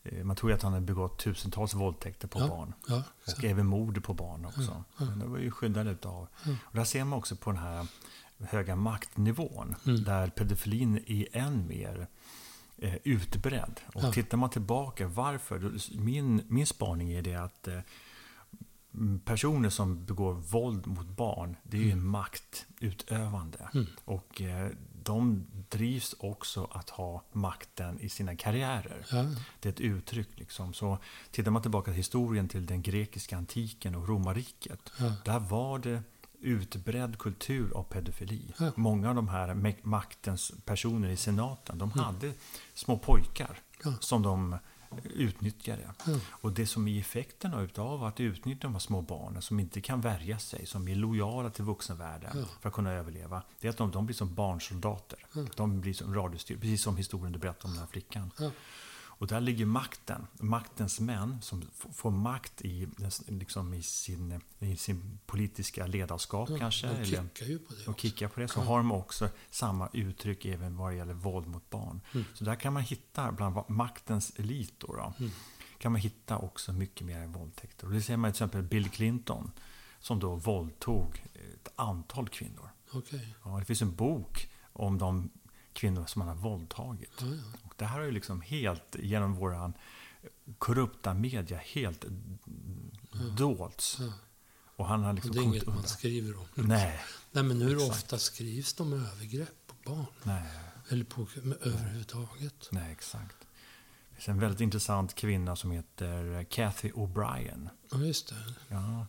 [0.03, 2.73] eh, man tror ju att han hade begått tusentals våldtäkter på Ja, barn.
[2.87, 3.03] Ja,
[3.37, 4.61] Och även mord på barn också.
[4.61, 5.05] Ja, ja.
[5.05, 6.27] Men det var ju skyddad utav.
[6.45, 6.51] Ja.
[6.63, 7.87] Och där ser man också på den här
[8.39, 9.75] höga maktnivån.
[9.85, 10.03] Mm.
[10.03, 12.07] Där pedofilin är än mer
[12.77, 13.79] eh, utbredd.
[13.93, 14.11] Och Ja.
[14.11, 15.71] tittar man tillbaka, varför?
[15.99, 17.79] Min, min spaning är det att eh,
[19.25, 22.07] personer som begår våld mot barn, det är ju Mm.
[22.07, 23.69] maktutövande.
[23.73, 23.85] Mm.
[24.05, 24.69] Och eh,
[25.03, 29.05] de drivs också att ha makten i sina karriärer.
[29.11, 29.25] Ja,
[29.59, 30.29] Det är ett uttryck.
[30.39, 30.73] Liksom.
[30.73, 30.97] Så
[31.31, 34.91] tittar man tillbaka till historien till den grekiska antiken och romarriket.
[34.99, 36.03] ja, Där var det
[36.41, 38.53] utbredd kultur av pedofili.
[38.59, 38.71] Ja.
[38.75, 42.05] Många av de här ma- maktens personer i senaten, de Mm.
[42.05, 42.31] hade
[42.73, 43.59] små pojkar
[43.99, 44.55] som de
[45.03, 45.81] utnyttjade.
[46.05, 49.81] ja, Och det som är effekterna utav att utnyttja de här små barnen som inte
[49.81, 52.45] kan värja sig, som är lojala till vuxenvärlden Ja.
[52.61, 55.19] för att kunna överleva, det är att de, de blir som barnsoldater.
[55.33, 55.45] Ja.
[55.55, 58.31] De blir som radiostyrkor, precis som historien du berättade om den här flickan.
[59.19, 60.27] Och där ligger makten.
[60.39, 62.87] Maktens män som får makt i,
[63.27, 66.57] liksom i, sin, i sin politiska ledarskap ja.
[66.57, 66.87] kanske.
[66.87, 68.47] De eller, kickar ju på det och kickar på det.
[68.47, 68.63] Så Ja.
[68.63, 72.01] har de också samma uttryck även vad det gäller våld mot barn.
[72.13, 72.25] Mm.
[72.33, 75.31] Så där kan man hitta, bland maktens elit då, då Mm.
[75.77, 77.87] kan man hitta också mycket mer än våldtäkter.
[77.87, 79.51] Och det ser man till exempel Bill Clinton.
[80.01, 82.69] som då våldtog ett antal kvinnor.
[82.93, 83.19] Okay.
[83.45, 85.29] Ja, det finns en bok om de
[85.73, 87.11] kvinnor som han har våldtagit.
[87.19, 87.68] Ja, ja.
[87.79, 89.73] Och det här har ju liksom helt, genom våran
[90.57, 92.05] korrupta media, helt
[93.37, 93.97] dolts.
[93.99, 94.13] Ja.
[94.75, 95.89] Och han har Och liksom det är inget man undan.
[95.89, 96.45] skriver om.
[96.55, 96.99] Nej,
[97.31, 97.91] Nej, men hur Exakt.
[97.91, 100.05] ofta skrivs de övergrepp på barn?
[100.23, 100.43] nej,
[100.89, 101.27] Eller på
[101.61, 102.67] överhuvudtaget?
[102.71, 103.35] nej, exakt.
[104.09, 107.69] Det finns en väldigt intressant kvinna som heter Kathy O'Brien.
[107.91, 108.35] Ja, just det.
[108.67, 109.05] Ja.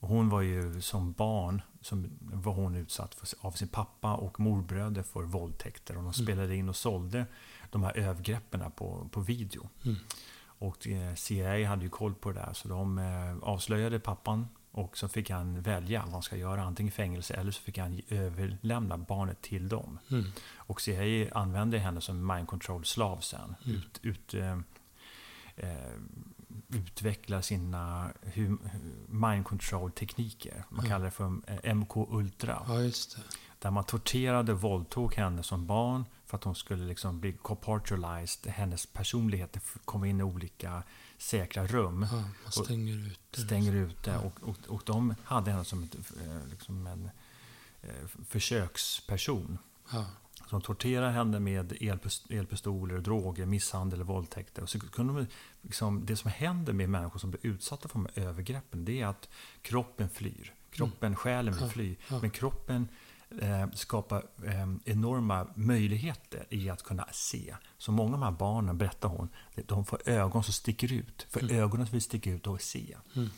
[0.00, 4.40] Och hon var ju som barn som var hon utsatt för, av sin pappa och
[4.40, 5.96] morbröder för våldtäkter.
[5.96, 7.26] Och de spelade in och sålde
[7.72, 9.68] de här övergreppen på, på video.
[9.84, 9.96] Mm.
[10.44, 14.98] Och eh, CIA hade ju koll på det där så de eh, avslöjade pappan och
[14.98, 16.62] så fick han välja vad han ska göra.
[16.62, 19.98] Antingen fängelse eller så fick han överlämna barnet till dem.
[20.10, 20.24] Mm.
[20.56, 23.54] Och CIA använde henne som mind control-slav sen.
[23.64, 23.76] Mm.
[23.76, 24.58] Ut, ut, eh,
[25.56, 25.92] eh,
[26.68, 28.10] utveckla sina
[29.06, 30.64] mind control-tekniker.
[30.68, 32.62] Man kallar det för eh, MK Ultra.
[32.68, 32.90] Ja.
[33.62, 38.52] Där man torterade och våldtog henne som barn för att hon skulle liksom bli corporalized.
[38.52, 40.82] Hennes personlighet kom in i olika
[41.18, 42.06] säkra rum.
[42.12, 43.40] Ja, man stänger ut det.
[43.40, 44.10] Stänger ute.
[44.10, 44.18] Ja.
[44.18, 47.10] Och, och, och de hade henne som ett, eh, liksom en
[47.82, 47.90] eh,
[48.28, 49.58] försöksperson.
[49.92, 50.06] Ja,
[50.50, 54.62] Som torterade henne med elpist- elpistoler, droger, misshandel våldtäkter.
[54.62, 55.26] Och så kunde de,
[55.62, 59.06] liksom, det som händer med människor som blir utsatta för de här övergreppen, det är
[59.06, 59.28] att
[59.62, 60.54] kroppen flyr.
[60.70, 61.96] Kroppen, själen vill Ja, fly.
[62.10, 62.18] ja.
[62.20, 62.88] Men kroppen
[63.40, 67.56] eh, skapar eh, enorma möjligheter i att kunna se.
[67.78, 69.28] Så många av de här barnen, berättar hon,
[69.66, 71.26] de får ögon som sticker ut.
[71.30, 72.96] För ögonen vill sticka ut och se.
[73.16, 73.28] Mm.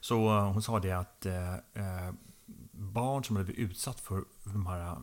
[0.00, 1.54] Så eh, hon sa det att eh,
[2.72, 4.96] barn som blivit utsatt för de här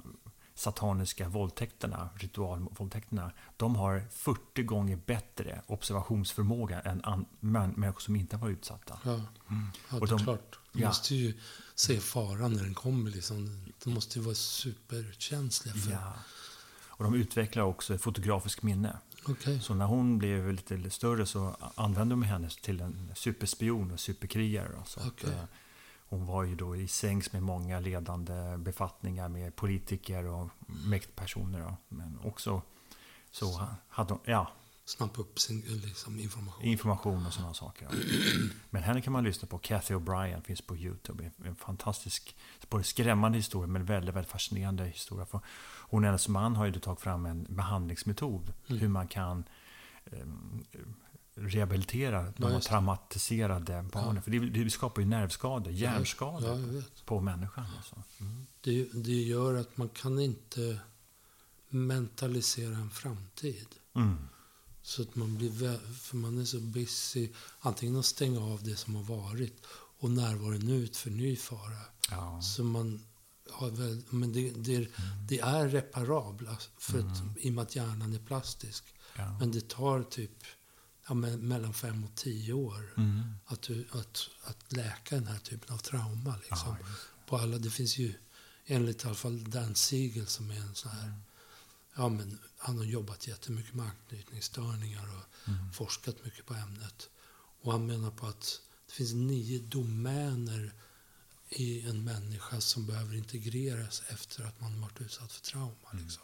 [0.56, 8.58] sataniska våldtäkterna, ritualvåldtäkterna, de har 40 gånger bättre observationsförmåga än människor som inte har varit
[8.58, 9.00] utsatta.
[9.04, 9.22] ja.
[9.90, 10.60] ja Och det är de- klart.
[10.74, 10.88] De ja.
[10.88, 11.34] måste ju
[11.76, 13.12] se faran när den kommer.
[13.12, 13.66] Liksom.
[13.84, 16.14] De måste ju vara superkänsliga för Ja.
[16.98, 18.98] Och de utvecklar också fotografiskt minne.
[19.28, 19.60] Okej.
[19.62, 24.70] Så när hon blev lite större så använde de henne till en superspion och superkrigare.
[24.78, 24.84] då.
[24.86, 25.30] Så att, Okej.
[25.30, 25.44] eh,
[26.10, 31.60] hon var ju då i sängs med många ledande befattningar med politiker och mäktpersoner.
[31.60, 31.78] Då.
[31.88, 32.62] Men också
[33.32, 34.52] så hade hon, ja,
[34.88, 36.64] Snappa upp sin liksom, information.
[36.64, 37.88] information och sådana saker.
[37.92, 37.98] då.
[38.70, 39.58] Men henne kan man lyssna på.
[39.58, 41.32] Kathy O'Brien finns på YouTube.
[41.46, 42.36] En- fantastisk,
[42.70, 45.26] både skrämmande historia men väldigt, väldigt fascinerande historia.
[45.26, 45.40] För
[45.90, 48.54] hon och hennes man har ju tagit fram en behandlingsmetod.
[48.68, 48.82] Mm.
[48.82, 49.44] Hur man kan
[50.06, 50.64] em,
[51.36, 54.24] rehabilitera de Ja, traumatiserade barnen.
[54.24, 57.66] För det, det skapar ju nervskador, hjärnskador Ja, på människan.
[57.78, 57.96] Alltså.
[58.20, 58.48] Mm.
[58.62, 60.80] Det, det gör att man kan inte
[61.70, 63.68] mentalisera en framtid.
[63.96, 64.28] Mm.
[64.82, 68.96] Så att man blir, för man är så busy, antingen att stänga av det som
[68.96, 69.66] har varit
[70.00, 71.82] och närvaron ut för ny fara.
[72.12, 72.42] Ja.
[72.42, 73.02] Så man
[73.52, 74.88] har väl, men det, det,
[75.28, 78.84] det är reparabla, för att, i och med att hjärnan är plastisk.
[79.18, 79.38] Ja.
[79.40, 80.44] Men det tar typ
[81.08, 83.22] ja, me- mellan fem och tio år Mm.
[83.46, 86.36] att, du, att, att läka den här typen av trauma.
[86.38, 86.76] Liksom.
[86.80, 86.86] Ja,
[87.28, 88.14] På alla, det finns ju
[88.66, 91.14] enligt i alla fall Dan Siegel som är en sån här
[91.98, 95.72] Ja, men han har jobbat jättemycket med anknytningsstörningar och Mm.
[95.74, 97.10] forskat mycket på ämnet.
[97.62, 100.74] Och han menar på att det finns nio domäner
[101.50, 105.90] i en människa som behöver integreras efter att man varit utsatt för trauma.
[105.94, 106.24] Liksom.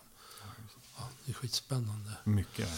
[0.98, 2.12] Ja, det är skitspännande.
[2.24, 2.70] Mycket.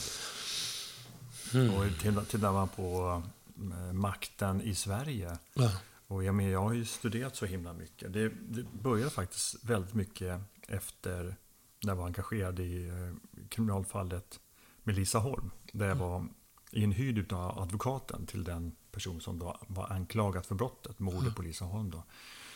[1.53, 1.73] Mm.
[1.73, 1.85] Och
[2.27, 3.21] tittar man på
[3.57, 5.37] eh, makten i Sverige.
[5.53, 5.71] Ja,
[6.07, 8.13] Och jag, men jag har ju studerat så himla mycket.
[8.13, 11.35] Det, det började faktiskt väldigt mycket efter
[11.83, 14.39] när jag var engagerad i eh, kriminalfallet
[14.83, 15.51] med Lisa Holm.
[15.71, 16.27] Där jag var
[16.71, 21.65] inhyrd av advokaten till den person som då var anklagad för brottet, mordet på Lisa
[21.65, 21.91] Holm.
[21.91, 22.03] Då.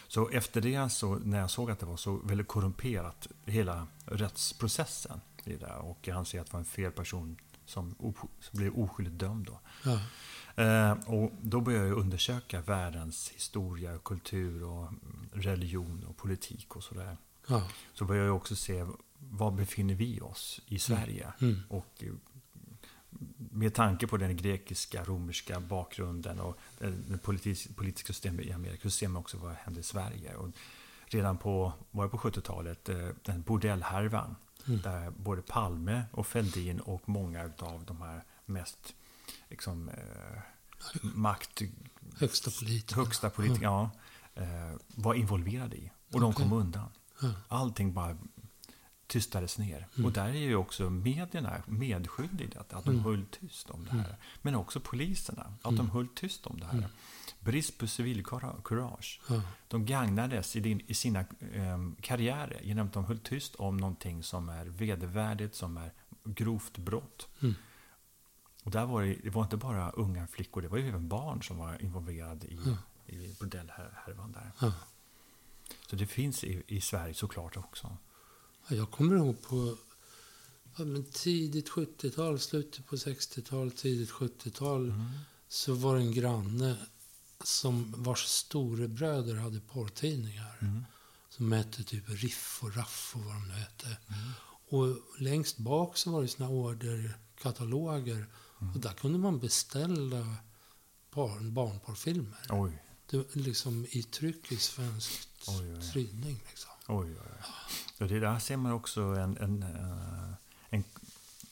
[0.07, 5.21] Så efter det, så, när jag såg att det var så väldigt korrumperat, hela rättsprocessen
[5.43, 7.38] i det, och jag anser att det var en fel person
[7.69, 7.95] som,
[8.39, 9.45] som blev oskyldigt dömd.
[9.45, 9.60] Då.
[9.84, 9.99] ja,
[10.58, 16.84] Eh, och då började jag undersöka världens historia, kultur, och mm, religion och politik och
[16.84, 17.17] sådär.
[17.47, 17.67] ja.
[17.93, 18.86] Så började jag också se
[19.19, 21.34] var befinner vi oss i Sverige.
[21.41, 21.60] Mm.
[21.69, 22.13] Och eh,
[23.38, 28.89] med tanke på den grekiska, romerska bakgrunden och det politis- politiska systemet i Amerika så
[28.89, 30.36] ser man också vad hände i Sverige.
[30.36, 30.49] Och
[31.06, 34.36] redan på, var på 70-talet, eh, den bordellhärvan
[34.67, 34.82] Mm.
[34.82, 38.95] där både Palme och Fälldin och många av de här mest
[39.49, 40.41] liksom, eh,
[41.01, 41.62] makt,
[42.15, 42.95] Högsta politiker.
[42.95, 43.89] högsta politiker ja,
[44.36, 45.91] eh, var involverade i.
[46.13, 46.89] Och de kom undan.
[47.21, 47.34] Ja.
[47.47, 48.17] Allting bara
[49.08, 49.88] tystades ner.
[50.03, 54.15] Och där är ju också medierna medskyldiga att, att de höll tyst om det här.
[54.41, 56.89] Men också poliserna, att de höll tyst om det här.
[57.39, 59.21] Brist på civilkurage.
[59.30, 59.41] Ja.
[59.67, 64.23] De gagnades i, din, i sina eh, karriärer genom att de höll tyst om någonting
[64.23, 65.91] som är vedervärdigt, som är
[66.23, 67.28] grovt brott.
[67.41, 67.56] Mm.
[68.63, 71.43] Och där var det, det var inte bara unga flickor, det var ju även barn
[71.43, 72.60] som var involverade i,
[73.06, 74.52] i bordellhärvan där.
[74.60, 74.73] Ja.
[75.89, 77.97] Så det finns i, i Sverige såklart också.
[78.67, 79.78] Ja, Jag kommer ihåg på
[80.78, 84.93] ja, men tidigt 70-tal, slutet på 60-tal, tidigt 70-tal
[85.47, 86.78] så var det en granne
[87.43, 90.58] som vars storebröder hade porrtidningar.
[90.62, 90.86] Mm.
[91.30, 93.97] Som hette typ Riff och Raff och vad de nu hette.
[94.69, 98.26] Och längst bak så var det såna orderkataloger.
[98.73, 100.36] Och där kunde man beställa
[101.12, 102.45] barn, barnporrfilmer.
[102.50, 105.28] Oj, Det liksom i tryck i svensk
[105.93, 106.43] tidning.
[106.50, 106.71] Liksom.
[106.88, 107.17] oj, oj.
[107.19, 107.43] oj.
[108.00, 110.34] Och det där ser man också en, en, eh,
[110.69, 110.84] en,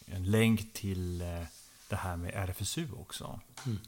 [0.06, 1.44] en länk till eh,
[1.90, 3.40] det här med RFSU också.
[3.66, 3.80] Mm.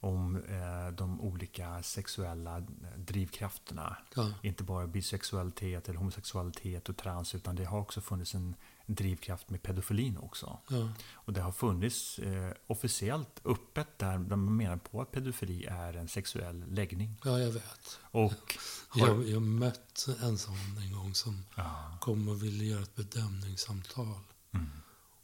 [0.00, 2.60] Om eh, de olika sexuella
[2.96, 3.96] drivkrafterna.
[4.16, 4.30] Ja.
[4.42, 8.54] Inte bara bisexualitet eller homosexualitet och trans, utan det har också funnits en
[8.86, 10.58] drivkraft med pedofilin också.
[10.70, 10.88] Ja.
[11.12, 15.92] Och det har funnits eh, officiellt öppet där där man menar på att pedofili är
[15.94, 17.16] en sexuell läggning.
[17.24, 18.00] ja, jag vet.
[18.02, 18.54] Och
[18.88, 22.94] har, Jag, jag mött en sån en gång som ja, kom och ville göra ett
[22.96, 24.20] bedömningssamtal.
[24.52, 24.70] mm,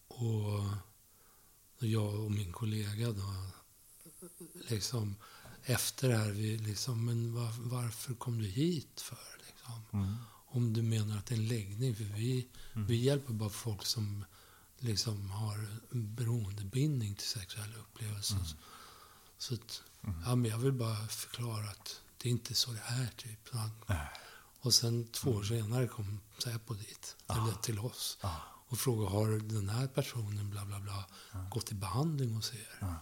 [0.08, 0.61] Och
[1.78, 3.22] jag och min kollega då,
[4.68, 5.16] liksom
[5.64, 9.38] efter det här, vi liksom, men var, varför kom du hit för?
[9.46, 9.82] Liksom?
[9.92, 12.87] mm, Om du menar att det är en läggning, för vi, Mm.
[12.87, 14.24] vi hjälper bara folk som
[14.78, 18.35] liksom har beroendebindning till sexuella upplevelser.
[18.37, 18.46] Mm.
[19.38, 20.22] Så att, Mm.
[20.26, 23.06] ja, men jag vill bara förklara att det är inte så det är.
[23.16, 23.48] Typ.
[23.87, 24.08] Nej.
[24.61, 27.42] Och sen två år senare kom Säpo dit, Ah.
[27.42, 28.18] eller till oss.
[28.22, 31.04] ja, Och frågade, har den här personen bla bla bla
[31.50, 32.98] gått i behandling hos er?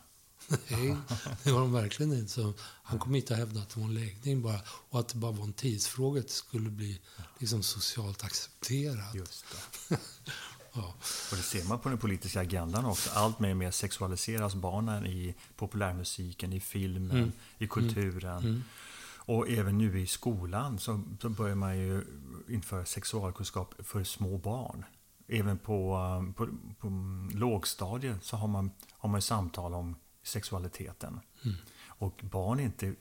[0.71, 0.97] Nej,
[1.45, 2.33] det var de verkligen inte.
[2.33, 4.61] Så han kom hit och hävdade att det var en läggning bara.
[4.67, 7.01] Och att det bara var en tidsfråga att det skulle bli
[7.39, 9.15] liksom socialt accepterat.
[9.15, 9.45] just
[9.89, 9.99] det.
[10.73, 10.95] Ja.
[11.31, 13.11] Och det ser man på den politiska agendan också.
[13.15, 17.33] Allt mer och mer sexualiseras barnen i populärmusiken, i filmen, Mm.
[17.59, 18.39] i kulturen.
[18.39, 18.63] Mm.
[19.17, 22.05] Och även nu i skolan så, så börjar man ju
[22.49, 24.85] införa sexualkunskap för små barn.
[25.29, 26.47] Även på, um, på,
[26.81, 26.89] på
[27.39, 29.97] lågstadiet så har man, har man samtal om
[30.31, 31.21] sexualiteten.
[31.45, 31.57] Mm.
[31.87, 32.95] Och barn är inte,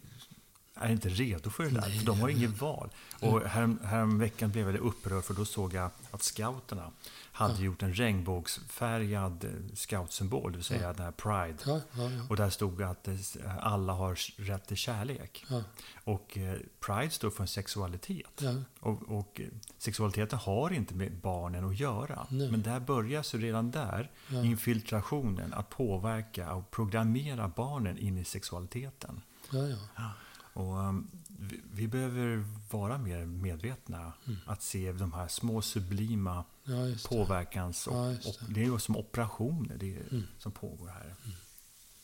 [0.81, 2.89] är inte redo för det där, Nej, för de har inget val.
[3.19, 6.91] Och härom, härom veckan blev jag upprörd för då såg jag att scouterna
[7.31, 11.57] hade gjort en regnbågsfärgad eh, scoutsymbol, det vill säga den här Pride.
[11.65, 12.21] Ja, ja, ja.
[12.29, 13.15] Och där stod att eh,
[13.59, 15.45] alla har rätt till kärlek.
[15.49, 15.63] ja,
[16.03, 18.41] Och eh, Pride står för en sexualitet.
[18.41, 18.53] ja.
[18.79, 19.41] Och, och
[19.77, 22.27] sexualiteten har inte med barnen att göra.
[22.29, 22.51] Nej.
[22.51, 24.43] Men där börjar så redan där Ja.
[24.43, 29.21] infiltrationen att påverka och programmera barnen in i sexualiteten.
[29.51, 30.11] ja, ja.
[30.59, 34.39] Och um, vi, vi behöver vara mer medvetna Mm.
[34.45, 36.73] att se de här små sublima ja
[37.09, 37.87] påverkans...
[37.87, 38.41] Och, Ja, det.
[38.41, 38.53] Mm.
[38.53, 41.15] det är ju som operationer det är, som pågår här.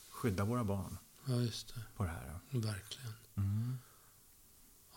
[0.10, 1.82] Skydda våra barn Ja, just det.
[1.98, 2.40] på det här.
[2.50, 3.14] Verkligen.
[3.36, 3.78] Mm.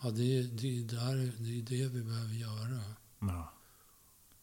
[0.01, 2.81] Ja, det är det, är där, det är det vi behöver göra.
[3.19, 3.53] Ja.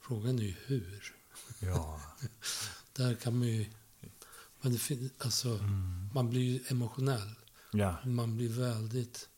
[0.01, 1.15] Frågan är ju hur.
[1.61, 2.01] ja.
[2.97, 3.67] Där kan man ju...
[4.61, 6.09] Men det fin, alltså, Mm.
[6.15, 7.35] man blir ju emotionell.
[7.73, 7.97] Ja.
[8.05, 9.29] Man blir väldigt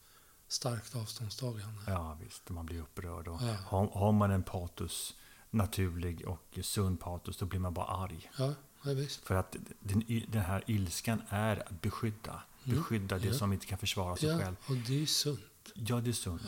[0.49, 1.81] starkt avståndstagande.
[1.87, 2.49] ja, visst.
[2.49, 3.29] Man blir upprörd.
[3.29, 3.57] Och Ja.
[3.67, 5.14] har, har man en patos,
[5.51, 8.31] naturlig och sund patos, då blir man bara arg.
[8.38, 9.21] Ja, ja visst.
[9.27, 12.43] För att den, den här ilskan är att beskydda.
[12.64, 12.79] Mm.
[12.79, 13.35] Beskydda det Ja.
[13.35, 14.57] som inte kan försvara sig Ja, själv.
[14.69, 15.41] och det är sunt.
[15.75, 16.43] Ja, det är sunt.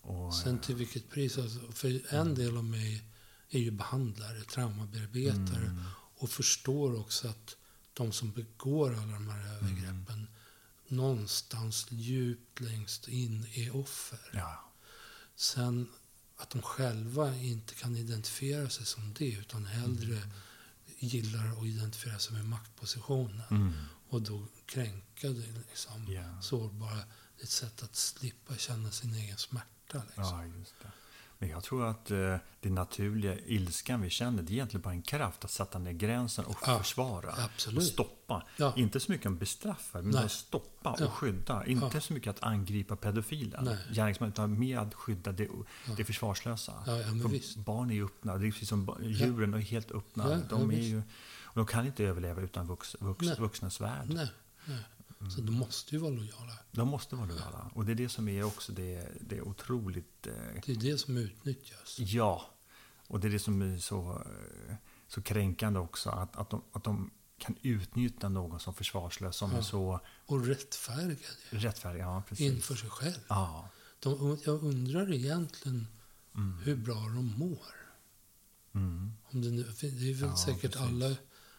[0.00, 1.38] Och, Sen till vilket pris.
[1.38, 3.04] Alltså, för en del av mig
[3.50, 5.66] är ju behandlare, traumabearbetare.
[5.66, 5.82] Mm.
[6.18, 7.56] Och förstår också att
[7.92, 10.28] de som begår alla de här övergreppen
[10.90, 14.30] någonstans djupt längst in är offer.
[14.32, 14.62] ja.
[15.36, 15.88] Sen
[16.36, 20.22] att de själva inte kan identifiera sig som det utan hellre
[20.98, 23.42] gillar att identifiera sig med maktpositionen.
[23.50, 23.72] Mm.
[24.08, 26.12] Och då kränka det liksom.
[26.12, 26.42] Ja.
[26.42, 26.94] Sårbara.
[27.36, 30.02] Det är ett sätt att slippa känna sin egen smärta.
[30.16, 30.66] Liksom.
[30.82, 30.88] Ja.
[31.38, 35.02] Men jag tror att eh, det naturliga ilskan vi känner, det är egentligen bara en
[35.02, 37.34] kraft att sätta ner gränsen och Ja, försvara.
[37.44, 37.78] absolut.
[37.78, 38.42] Och stoppa.
[38.56, 38.72] Ja.
[38.76, 40.24] Inte så mycket att bestraffa, men Nej.
[40.24, 41.10] att stoppa och Ja.
[41.10, 41.66] skydda.
[41.66, 45.48] Inte så mycket att angripa pedofilen, gärningsmannen, utan mer att skydda det,
[45.96, 46.72] det försvarslösa.
[46.84, 50.40] För barn är ju öppna, det är precis som djuren är helt öppna.
[50.50, 50.98] De, är ju,
[51.42, 53.36] och de kan inte överleva utan vux, vux, Nej.
[53.38, 54.06] vuxnas värld.
[54.08, 54.28] Nej,
[54.64, 54.78] nej.
[55.36, 56.58] Så de måste ju vara lojala.
[56.72, 57.70] De måste vara lojala.
[57.74, 60.26] Och det är det som är också det, det är otroligt...
[60.26, 60.32] Eh,
[60.66, 61.96] Det är det som utnyttjas.
[61.98, 62.50] Ja,
[63.06, 64.22] Och det är det som är så,
[64.68, 64.74] eh,
[65.08, 69.58] så kränkande också, att, att, de, att de kan utnyttja någon som försvarslös, som Ja.
[69.58, 71.16] är så Och rättfärdiga
[71.50, 72.00] det rättfärdig.
[72.00, 72.52] Ja, precis.
[72.52, 73.20] inför sig själv.
[73.28, 73.68] Ja.
[74.00, 75.86] De, jag undrar egentligen
[76.34, 76.58] Mm.
[76.58, 77.66] hur bra de mår.
[78.74, 79.12] Mm.
[79.30, 80.76] Om det, nu, det är väl Ja, säkert precis.
[80.80, 81.16] alla,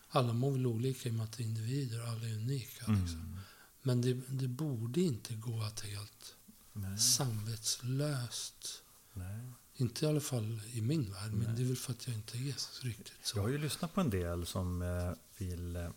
[0.10, 2.92] alla mår väl olika i och med att det är individer, alla är unika.
[2.92, 3.40] Liksom.
[3.88, 6.36] Men det, det borde inte gå att helt
[6.74, 6.98] Nej.
[6.98, 8.84] samvetslöst,
[9.14, 9.40] Nej.
[9.76, 11.56] inte i alla fall i min värld, men Nej.
[11.56, 13.38] det är väl för att jag inte är så riktigt så.
[13.38, 15.90] Jag har ju lyssnat på en del som eh, vill eh,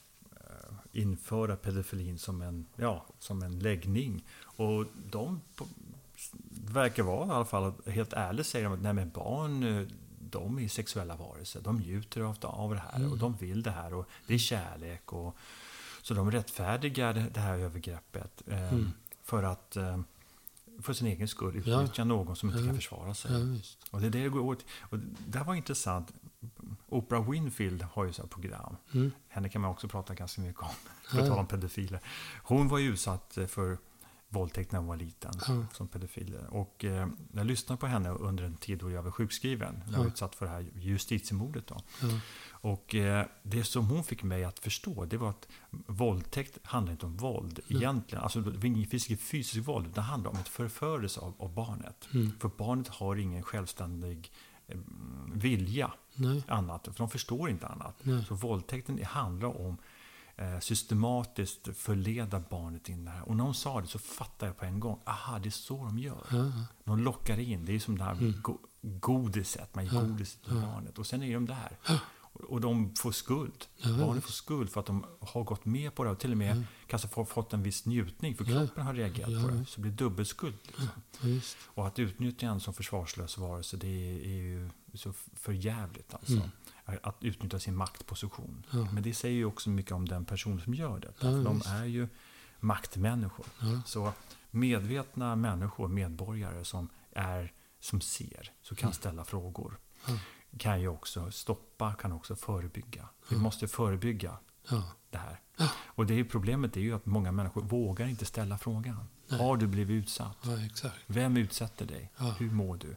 [0.92, 4.24] införa pedofilin som en, ja, som en läggning.
[4.42, 5.40] Och de
[6.50, 9.86] verkar vara i alla fall helt ärligt säger de att nej, men barn eh,
[10.30, 11.60] de är sexuella varelser.
[11.60, 13.12] De njuter av det här Mm.
[13.12, 15.12] och de vill det här och det är kärlek.
[15.12, 15.36] Och,
[16.02, 18.90] så de rättfärdigar det här övergreppet eh, Mm.
[19.24, 20.00] för att eh,
[20.82, 21.80] för sin egen skull Ja.
[21.82, 22.66] utnyttja någon som inte Ja.
[22.66, 23.32] kan försvara sig.
[23.32, 23.58] Ja.
[23.90, 24.64] Och det är det det går åt.
[24.80, 26.12] Och det här var intressant.
[26.88, 28.76] Oprah Winfield har ju så här program.
[28.94, 29.10] Mm.
[29.28, 30.68] Henne kan man också prata ganska mycket om.
[31.04, 31.22] För Ja.
[31.22, 32.00] att tala om pedofiler.
[32.42, 33.78] Hon var ju utsatt för
[34.32, 35.32] våldtäkt när hon var liten.
[35.48, 35.64] Ja.
[35.72, 36.38] Som pedofil.
[36.48, 39.84] Och eh, jag lyssnade på henne under en tid då jag var sjukskriven.
[39.90, 41.66] Jag var utsatt för det här justitiemordet.
[41.66, 41.76] Då.
[42.02, 42.08] Ja.
[42.50, 47.06] Och eh, det som hon fick mig att förstå, det var att våldtäkt handlar inte
[47.06, 47.78] om våld Nej.
[47.78, 48.22] egentligen.
[48.22, 51.54] Alltså det var ingen fysisk, fysisk våld, utan det handlar om ett förförelse av, av
[51.54, 52.08] barnet.
[52.14, 52.32] Mm.
[52.40, 54.32] För barnet har ingen självständig
[54.66, 54.78] eh,
[55.32, 56.44] vilja Nej.
[56.48, 57.94] annat, för de förstår inte annat.
[58.02, 58.24] Nej.
[58.24, 59.76] Så våldtäkten handlar om
[60.60, 63.28] systematiskt förleda barnet in här.
[63.28, 65.84] Och när hon sa det så fattade jag på en gång, aha, det är så
[65.84, 66.26] de gör.
[66.30, 66.52] Ja.
[66.84, 68.40] De lockar in, det är som det här Mm.
[68.42, 70.00] go- godiset, man ger Ja.
[70.00, 70.98] godis till barnet.
[70.98, 71.76] Och sen är de där.
[72.32, 73.64] Och- de får skuld.
[73.84, 74.26] Barnen visst.
[74.26, 76.62] får skuld för att de har gått med på det och till och med Ja.
[76.86, 79.64] kanske få- fått en viss njutning för kroppen har reagerat på det.
[79.64, 80.54] Så det blir dubbelskuld.
[80.66, 80.88] Liksom.
[81.66, 86.50] Och att utnyttja en som försvarslös varelse, det är, är ju så förjävligt alltså.
[87.02, 88.66] Att utnyttja sin maktposition.
[88.70, 88.88] Ja.
[88.92, 91.12] Men det säger ju också mycket om den person som gör det.
[91.20, 92.08] Ja, de är ju
[92.60, 93.46] maktmänniskor.
[93.60, 93.82] Ja.
[93.86, 94.12] Så
[94.50, 99.78] medvetna människor, medborgare som, är, som ser, som kan ställa frågor,
[100.58, 103.08] kan ju också stoppa, kan också förebygga.
[103.30, 104.38] Vi måste förebygga
[105.10, 105.40] det här.
[105.84, 109.08] Och det är problemet är ju att många människor vågar inte ställa frågan.
[109.28, 109.40] Nej.
[109.40, 110.36] Har du blivit utsatt?
[111.06, 112.12] Vem utsätter dig?
[112.38, 112.96] Hur mår du?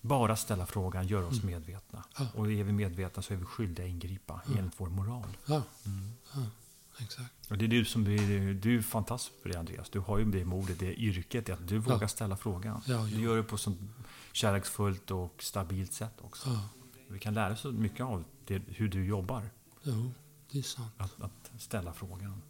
[0.00, 1.46] Bara ställa frågan gör oss Mm.
[1.46, 2.04] medvetna.
[2.18, 2.26] Ja.
[2.34, 4.58] Och är vi medvetna så är vi skyldiga att ingripa Ja.
[4.58, 5.36] enligt vår moral.
[5.46, 6.10] Ja, Mm.
[6.34, 6.40] ja,
[6.98, 7.50] exakt.
[7.50, 9.90] Och det är du som är, du är fantastisk på det Andreas.
[9.90, 12.82] Du har ju det modet, det yrket, att du vågar ställa frågan.
[12.86, 13.66] Du gör det på ett
[14.32, 16.58] kärleksfullt och stabilt sätt också.
[17.08, 19.50] Vi kan lära oss mycket av det, hur du jobbar.
[19.82, 20.12] jo,
[20.50, 20.92] det är sant.
[20.98, 22.42] Att, att ställa frågan.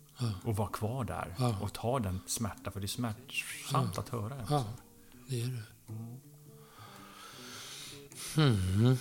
[0.45, 1.35] Och vara kvar där.
[1.63, 4.65] Och ta den smärta, för det är smärtsamt att höra ja
[5.29, 5.63] det är det.
[8.37, 8.97] Mm.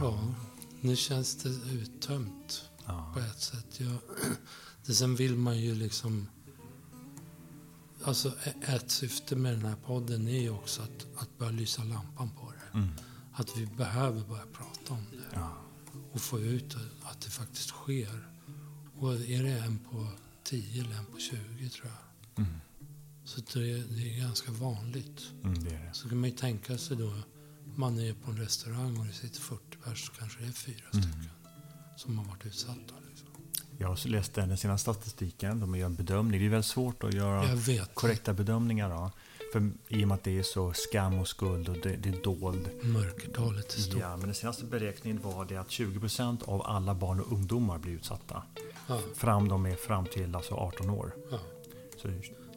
[0.00, 0.34] Ja,
[0.80, 3.10] nu känns det uttömt Ja.
[3.14, 3.80] på ett sätt.
[3.80, 3.98] Jag,
[4.86, 6.28] det, sen vill man ju liksom...
[8.04, 12.30] Alltså ett syfte med den här podden är ju också att, att börja lysa lampan
[12.30, 12.78] på det.
[12.78, 12.88] Mm.
[13.32, 15.18] Att vi behöver börja prata om det.
[15.34, 15.56] Ja.
[16.12, 18.28] och få ut att det faktiskt sker.
[18.98, 20.06] Och är det en på
[20.44, 22.44] 10 eller en på 20 tror jag.
[22.44, 22.60] Mm.
[23.28, 25.22] Så det är, det är ganska vanligt.
[25.44, 25.90] Mm, det det.
[25.92, 27.12] Så kan man ju tänka sig då,
[27.76, 31.02] man är på en restaurang och det sitter 40 pers kanske det är fyra Mm.
[31.02, 31.28] stycken
[31.96, 32.94] som har varit utsatta.
[33.08, 33.28] Liksom.
[33.78, 35.60] Jag läste den senaste statistiken.
[35.60, 36.40] De gör en bedömning.
[36.40, 37.44] Det är väldigt svårt att göra
[37.94, 38.88] korrekta bedömningar.
[38.90, 39.10] Då.
[39.52, 42.22] För, I och med att det är så skam och skuld och det, det är
[42.22, 42.68] dold.
[42.82, 44.00] mörkertalet är stort.
[44.00, 47.92] Ja, men den senaste beräkningen var det att 20% av alla barn och ungdomar blir
[47.92, 48.42] utsatta.
[48.88, 51.14] Ja, Fram, de är fram till alltså 18 år.
[51.30, 51.38] ja.
[52.02, 52.08] Så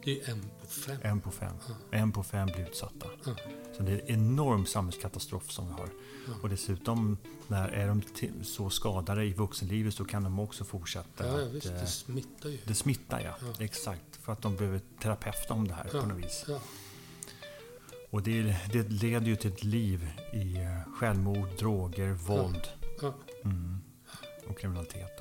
[0.04, 0.98] det är en på fem.
[1.02, 1.54] en på fem.
[1.68, 1.74] Ja.
[1.90, 3.06] En på fem blir utsatta.
[3.26, 3.34] Ja.
[3.76, 5.88] Så det är en enorm samhällskatastrof som vi har.
[6.26, 6.32] Ja.
[6.42, 8.02] Och dessutom, när är de
[8.44, 11.26] så skadade i vuxenlivet så kan de också fortsätta.
[11.26, 12.58] Ja, att, visst, eh, det smittar ju.
[12.66, 13.64] det smittar ja.
[13.64, 14.16] Exakt.
[14.16, 16.46] För att de behöver terapeuta om det här på något vis.
[18.10, 22.68] Och det, det leder ju till ett liv i eh, självmord, droger, våld
[23.44, 23.80] mm.
[24.46, 25.20] och kriminalitet.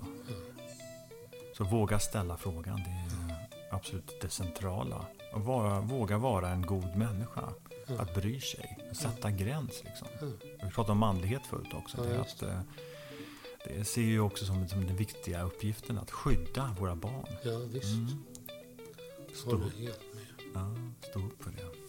[1.57, 2.75] Så våga ställa frågan.
[2.75, 3.30] Det är
[3.71, 5.05] absolut det centrala.
[5.33, 7.53] Och vara, våga vara en god människa.
[7.87, 7.99] Ja.
[8.01, 8.77] Att bry sig.
[8.93, 9.83] Sätta gräns.
[9.83, 10.07] Liksom.
[10.21, 10.27] Ja.
[10.63, 11.97] Vi pratade om manlighet förut också.
[11.97, 12.59] Ja, det, att, eh,
[13.65, 17.25] det ser ju också som, som den viktiga uppgiften att skydda våra barn.
[17.43, 17.93] ja visst.
[17.93, 18.23] Mm.
[19.35, 20.23] Stå, Håller helt med.
[20.53, 20.75] ja,
[21.09, 21.80] stå upp för det.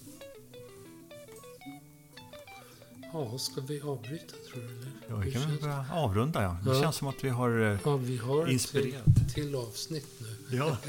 [3.13, 4.69] Ja, ska vi avbryta tror du?
[4.69, 4.91] Eller?
[5.09, 5.63] Ja, vi kan väl det?
[5.63, 6.43] börja avrunda.
[6.43, 6.57] Ja.
[6.65, 6.83] Det Ja.
[6.83, 9.05] känns som att vi har eh, Ja, vi har inspirerat.
[9.05, 10.57] till, till avsnitt nu.
[10.57, 10.77] Ja.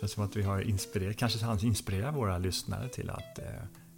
[0.00, 3.44] känns som att vi har inspirerat, kanske han inspirerar våra lyssnare till att eh,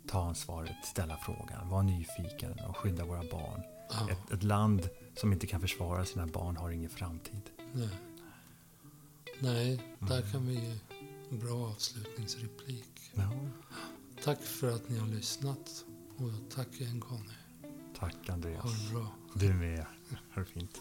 [0.09, 3.63] ta ansvaret, ställa frågan, vara nyfiken och skydda våra barn.
[3.91, 4.11] Ja.
[4.11, 7.41] Ett, ett land som inte kan försvara sina barn har ingen framtid.
[7.73, 7.89] Nej.
[9.39, 10.77] Nej, där kan vi ge
[11.31, 13.11] en bra avslutningsreplik.
[13.15, 13.31] Ja.
[14.25, 15.85] Tack för att ni har lyssnat.
[16.19, 17.35] Och tack igen Conny.
[17.99, 18.63] Tack Andreas.
[18.63, 19.09] Ha det bra.
[19.35, 19.87] Du med.
[20.35, 20.81] Ha det fint.